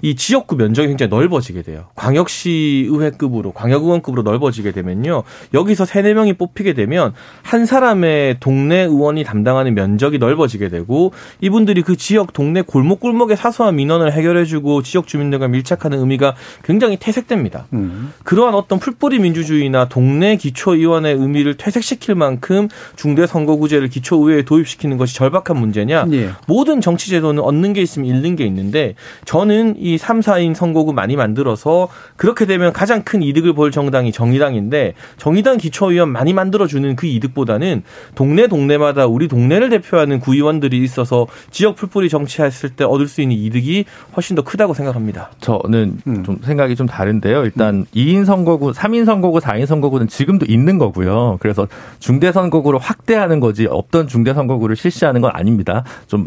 [0.03, 1.87] 이 지역구 면적이 굉장히 넓어지게 돼요.
[1.95, 5.22] 광역시 의회급으로 광역의원급으로 넓어지게 되면요.
[5.55, 7.12] 여기서 세네 명이 뽑히게 되면
[7.43, 14.12] 한 사람의 동네 의원이 담당하는 면적이 넓어지게 되고 이분들이 그 지역 동네 골목골목의 사소한 민원을
[14.12, 16.34] 해결해주고 지역 주민들과 밀착하는 의미가
[16.64, 17.66] 굉장히 퇴색됩니다.
[17.72, 18.12] 음.
[18.24, 25.14] 그러한 어떤 풀뿌리 민주주의나 동네 기초 기초의원의 의미를 퇴색시킬 만큼 중대 선거구제를 기초의회에 도입시키는 것이
[25.14, 26.07] 절박한 문제냐?
[26.12, 26.31] 예.
[26.47, 31.16] 모든 정치 제도는 얻는 게 있으면 잃는 게 있는데 저는 이 3, 4인 선거구 많이
[31.16, 37.07] 만들어서 그렇게 되면 가장 큰 이득을 볼 정당이 정의당인데 정의당 기초의원 많이 만들어 주는 그
[37.07, 37.83] 이득보다는
[38.14, 43.85] 동네 동네마다 우리 동네를 대표하는 구의원들이 있어서 지역 풀뿌리 정치했을 때 얻을 수 있는 이득이
[44.16, 45.31] 훨씬 더 크다고 생각합니다.
[45.41, 46.24] 저는 음.
[46.24, 47.45] 좀 생각이 좀 다른데요.
[47.45, 47.85] 일단 음.
[47.95, 51.38] 2인 선거구, 3인 선거구, 4인 선거구는 지금도 있는 거고요.
[51.40, 51.66] 그래서
[51.98, 55.84] 중대 선거구를 확대하는 거지 없던 중대 선거구를 실시하는 건 아닙니다.
[56.06, 56.26] 좀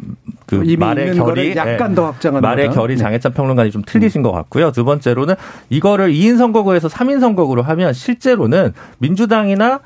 [0.49, 3.03] 그 말의 결이 약간 더 확장하는 말의 결이 네.
[3.03, 4.23] 장해찬 평론가님 좀 틀리신 음.
[4.23, 4.71] 것 같고요.
[4.71, 5.35] 두 번째로는
[5.69, 9.81] 이거를 2인 선거구에서 3인 선거구로 하면 실제로는 민주당이나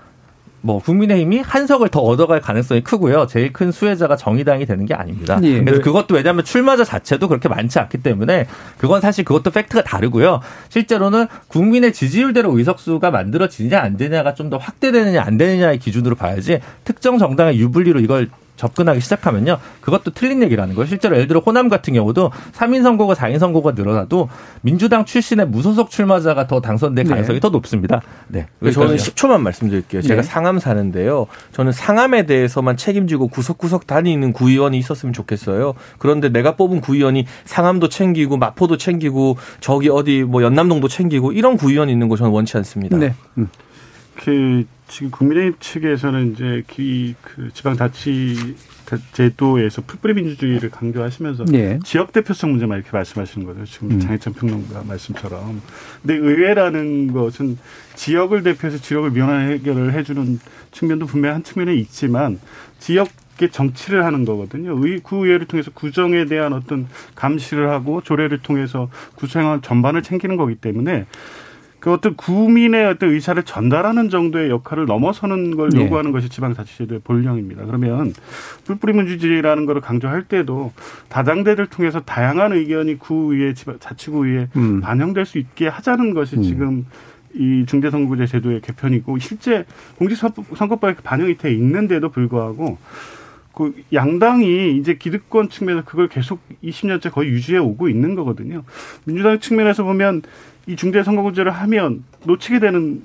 [0.66, 3.28] 뭐 국민의힘이 한석을 더 얻어갈 가능성이 크고요.
[3.28, 5.38] 제일 큰 수혜자가 정의당이 되는 게 아닙니다.
[5.44, 5.62] 예.
[5.62, 8.48] 그래서 그것도 왜냐하면 출마자 자체도 그렇게 많지 않기 때문에
[8.78, 10.40] 그건 사실 그것도 팩트가 다르고요.
[10.70, 17.18] 실제로는 국민의 지지율대로 의석수가 만들어지냐 안 되냐가 좀 더 확대되느냐 안 되느냐의 기준으로 봐야지 특정
[17.18, 19.58] 정당의 유불리로 이걸 접근하기 시작하면요.
[19.82, 20.88] 그것도 틀린 얘기라는 거예요.
[20.88, 24.30] 실제로 예를 들어 호남 같은 경우도 3인 선거가 4인 선거가 늘어나도
[24.62, 27.10] 민주당 출신의 무소속 출마자가 더 당선될 네.
[27.10, 27.40] 가능성이 네.
[27.40, 28.02] 더 높습니다.
[28.28, 28.48] 네.
[28.72, 30.02] 저는 10초만 말씀드릴게요.
[30.02, 30.28] 제가 네.
[30.28, 31.28] 상암 사는데요.
[31.52, 35.74] 저는 상암에 대해서만 책임지고 구석구석 다니는 구의원이 있었으면 좋겠어요.
[35.98, 41.92] 그런데 내가 뽑은 구의원이 상암도 챙기고 마포도 챙기고 저기 어디 뭐 연남동도 챙기고 이런 구의원이
[41.92, 42.98] 있는 거 저는 원치 않습니다.
[42.98, 43.14] 네.
[43.38, 43.50] 음.
[44.16, 48.56] 그 지금 국민의힘 측에서는 이제 그 지방자치
[49.14, 51.80] 제도에서 풀뿌리 민주주의를 강조하시면서 네.
[51.84, 53.66] 지역 대표성 문제만 이렇게 말씀하시는 거죠.
[53.66, 54.00] 지금 음.
[54.00, 55.64] 장혜찬 평론가 말씀처럼.
[56.04, 57.58] 근데 의회라는 것은
[57.96, 60.40] 지역을 대표해서 지역을 면한 해결을 해주는
[60.72, 62.40] 측면도 분명히 한 측면에 있지만
[62.78, 63.10] 지역
[63.42, 64.78] 의 정치를 하는 거거든요.
[64.86, 71.08] 의 구의회를 통해서 구정에 대한 어떤 감시를 하고 조례를 통해서 구성한 전반을 챙기는 거기 때문에
[71.84, 75.84] 그 어떤 구민의 어떤 의사를 전달하는 정도의 역할을 넘어서는 걸 네.
[75.84, 77.66] 요구하는 것이 지방자치제도의 본령입니다.
[77.66, 78.14] 그러면
[78.66, 80.72] 뿔뿌리 민주주의라는 것을 강조할 때도
[81.10, 84.80] 다당대를 통해서 다양한 의견이 구의회 자치구의회에 음.
[84.80, 86.44] 반영될 수 있게 하자는 것이 음.
[86.44, 86.86] 지금
[87.34, 89.66] 이 중대선거제 제도의 개편이고 실제
[89.98, 92.78] 공직선거법에 반영이 돼 있는데도 불구하고
[93.54, 98.64] 그 양당이 이제 기득권 측면에서 그걸 계속 20년째 거의 유지해 오고 있는 거거든요.
[99.06, 100.24] 민주당 측면에서 보면
[100.66, 103.04] 이 중대 선거구제를 하면 놓치게 되는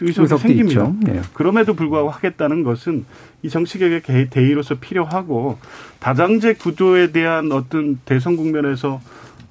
[0.00, 0.92] 의석이 생깁니다.
[1.00, 1.20] 네.
[1.34, 3.04] 그럼에도 불구하고 하겠다는 것은
[3.42, 5.58] 이 정치개혁의 대의로서 필요하고
[5.98, 9.00] 다당제 구조에 대한 어떤 대선 국면에서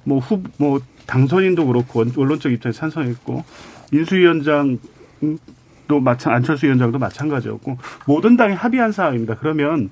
[0.04, 3.44] 뭐 후, 뭐 당선인도 그렇고 원론적 입장에 찬성했고
[3.92, 4.78] 인수위원장
[5.90, 7.76] 도 마찬 안철수 위원장도 마찬가지였고
[8.06, 9.34] 모든 당이 합의한 사항입니다.
[9.40, 9.90] 그러면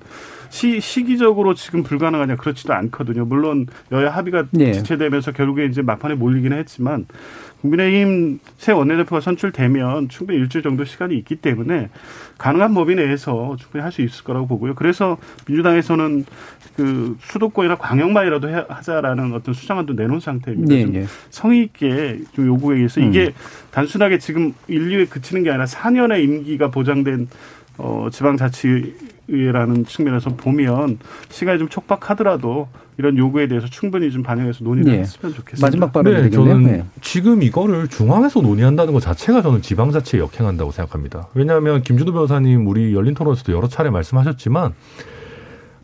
[0.49, 3.25] 시, 시기적으로 지금 불가능하냐 그렇지도 않거든요.
[3.25, 4.71] 물론 여야 합의가 네.
[4.71, 7.05] 지체되면서 결국에 이제 막판에 몰리기는 했지만
[7.61, 11.89] 국민의힘 새 원내대표가 선출되면 충분히 일주일 정도 시간이 있기 때문에
[12.37, 14.75] 가능한 범위 내에서 충분히 할 수 있을 거라고 보고요.
[14.75, 16.25] 그래서 민주당에서는
[16.75, 20.73] 그 수도권이나 광역만이라도 하자라는 어떤 수정안도 내놓은 상태입니다.
[20.73, 21.05] 네, 네.
[21.29, 23.31] 성의 있게 좀 요구에 의해서 이게 음.
[23.71, 27.27] 단순하게 지금 인류에 그치는 게 아니라 4년의 임기가 보장된
[27.79, 30.99] 어, 지방자치의회라는 측면에서 보면
[31.29, 32.67] 시간이 좀 촉박하더라도
[32.97, 34.99] 이런 요구에 대해서 충분히 좀 반영해서 논의를 네.
[34.99, 35.65] 했으면 좋겠습니다.
[35.65, 36.85] 마지막 발언 네, 저는 네.
[37.01, 41.29] 지금 이거를 중앙에서 논의한다는 것 자체가 저는 지방자치에 역행한다고 생각합니다.
[41.33, 44.73] 왜냐하면 김준호 변호사님 우리 열린 토론에서도 여러 차례 말씀하셨지만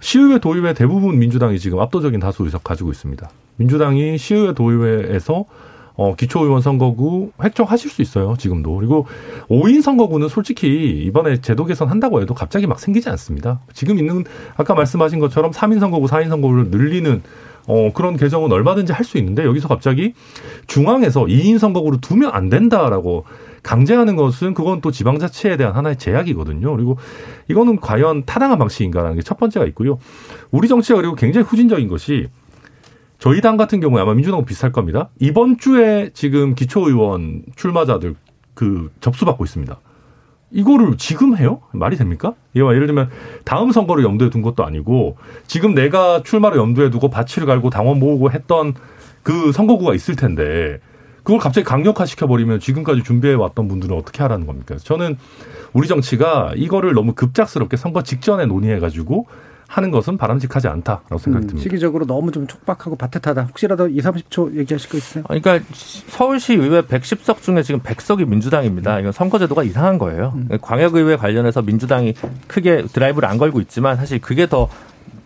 [0.01, 3.29] 시의회 도의회 대부분 민주당이 지금 압도적인 다수 의석 가지고 있습니다.
[3.55, 5.45] 민주당이 시의회 도의회에서
[5.97, 8.75] 어, 기초의원 선거구 획정하실 수 있어요, 지금도.
[8.75, 9.07] 그리고
[9.49, 13.61] 5인 선거구는 솔직히 이번에 제도 개선 한다고 해도 갑자기 막 생기지 않습니다.
[13.73, 14.23] 지금 있는,
[14.57, 17.21] 아까 말씀하신 것처럼 3인 선거구, 4인 선거구를 늘리는
[17.67, 20.13] 어, 그런 개정은 얼마든지 할 수 있는데 여기서 갑자기
[20.67, 23.23] 중앙에서 2인 선거구를 두면 안 된다라고
[23.63, 26.75] 강제하는 것은 그건 또 지방자치에 대한 하나의 제약이거든요.
[26.75, 26.97] 그리고
[27.49, 29.97] 이거는 과연 타당한 방식인가라는 게 첫 번째가 있고요.
[30.51, 32.27] 우리 정치가 그리고 굉장히 후진적인 것이
[33.17, 35.09] 저희 당 같은 경우에 아마 민주당과 비슷할 겁니다.
[35.19, 38.15] 이번 주에 지금 기초의원 출마자들
[38.53, 39.79] 그 접수받고 있습니다.
[40.51, 41.61] 이거를 지금 해요?
[41.73, 42.33] 말이 됩니까?
[42.55, 43.09] 예를 들면
[43.43, 48.31] 다음 선거를 염두에 둔 것도 아니고 지금 내가 출마를 염두에 두고 바치를 갈고 당원 모으고
[48.31, 48.73] 했던
[49.23, 50.79] 그 선거구가 있을 텐데
[51.23, 54.77] 그걸 갑자기 강력화 시켜버리면 지금까지 준비해 왔던 분들은 어떻게 하라는 겁니까?
[54.77, 55.17] 저는
[55.73, 59.25] 우리 정치가 이거를 너무 급작스럽게 선거 직전에 논의해가지고
[59.67, 61.63] 하는 것은 바람직하지 않다라고 생각이 음, 듭니다.
[61.63, 63.43] 시기적으로 너무 좀 촉박하고 바듯하다.
[63.43, 65.23] 혹시라도 2, 30초 얘기하실 거 있어요?
[65.23, 68.99] 그러니까 서울시 의회 110석 중에 지금 100석이 민주당입니다.
[68.99, 70.33] 이건 선거제도가 이상한 거예요.
[70.35, 70.57] 음.
[70.61, 72.13] 광역의회 관련해서 민주당이
[72.47, 74.69] 크게 드라이브를 안 걸고 있지만 사실 그게 더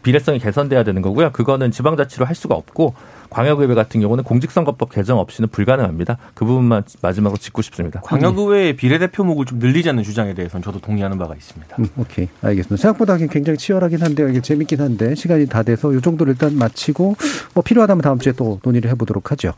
[0.04, 1.32] 비례성이 개선돼야 되는 거고요.
[1.32, 2.94] 그거는 지방자치로 할 수가 없고
[3.30, 6.18] 광역의회 같은 경우는 공직선거법 개정 없이는 불가능합니다.
[6.34, 8.02] 그 부분만 마지막으로 짚고 싶습니다.
[8.02, 11.76] 광역의회 비례대표목을 좀 늘리자는 주장에 대해서는 저도 동의하는 바가 있습니다.
[11.80, 12.82] 음, 오케이 알겠습니다.
[12.82, 17.16] 생각보다 굉장히 치열하긴 한데 이게 재밌긴 한데 시간이 다 돼서 이 정도를 일단 마치고
[17.54, 19.54] 뭐 필요하다면 다음 주에 또 논의를 해보도록 하죠.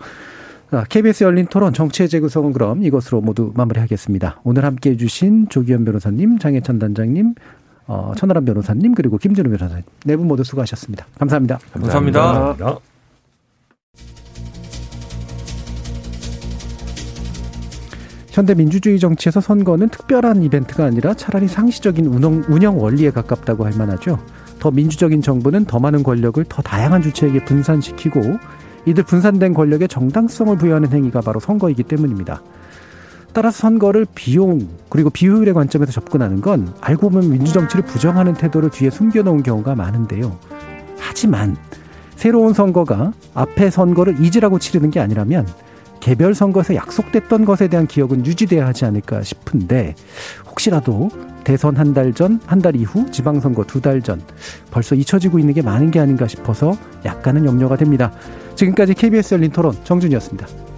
[0.71, 4.39] 자, KBS 열린 토론 정치의 재구성은 그럼 이것으로 모두 마무리하겠습니다.
[4.43, 7.35] 오늘 함께해 주신 조기현 변호사님, 장혜천 단장님,
[7.87, 11.07] 어, 천하람 변호사님 그리고 김준우 변호사님 네 분 모두 수고하셨습니다.
[11.19, 11.59] 감사합니다.
[11.73, 12.21] 감사합니다.
[12.21, 12.90] 감사합니다.
[18.31, 24.19] 현대 민주주의 정치에서 선거는 특별한 이벤트가 아니라 차라리 상시적인 운영, 운영 원리에 가깝다고 할 만하죠.
[24.57, 28.21] 더 민주적인 정부는 더 많은 권력을 더 다양한 주체에게 분산시키고
[28.85, 32.41] 이들 분산된 권력에 정당성을 부여하는 행위가 바로 선거이기 때문입니다.
[33.33, 39.43] 따라서 선거를 비용 그리고 비효율의 관점에서 접근하는 건 알고 보면 민주정치를 부정하는 태도를 뒤에 숨겨놓은
[39.43, 40.37] 경우가 많은데요.
[40.97, 41.57] 하지만
[42.15, 45.45] 새로운 선거가 앞에 선거를 잊으라고 치르는 게 아니라면
[46.01, 49.95] 개별 선거에서 약속됐던 것에 대한 기억은 유지돼야 하지 않을까 싶은데
[50.49, 51.09] 혹시라도
[51.43, 54.21] 대선 한 달 전, 한 달 이후, 지방선거 두 달 전
[54.71, 56.75] 벌써 잊혀지고 있는 게 많은 게 아닌가 싶어서
[57.05, 58.11] 약간은 염려가 됩니다.
[58.55, 60.70] 지금까지 KBS 열린 토론 정준이었습니다.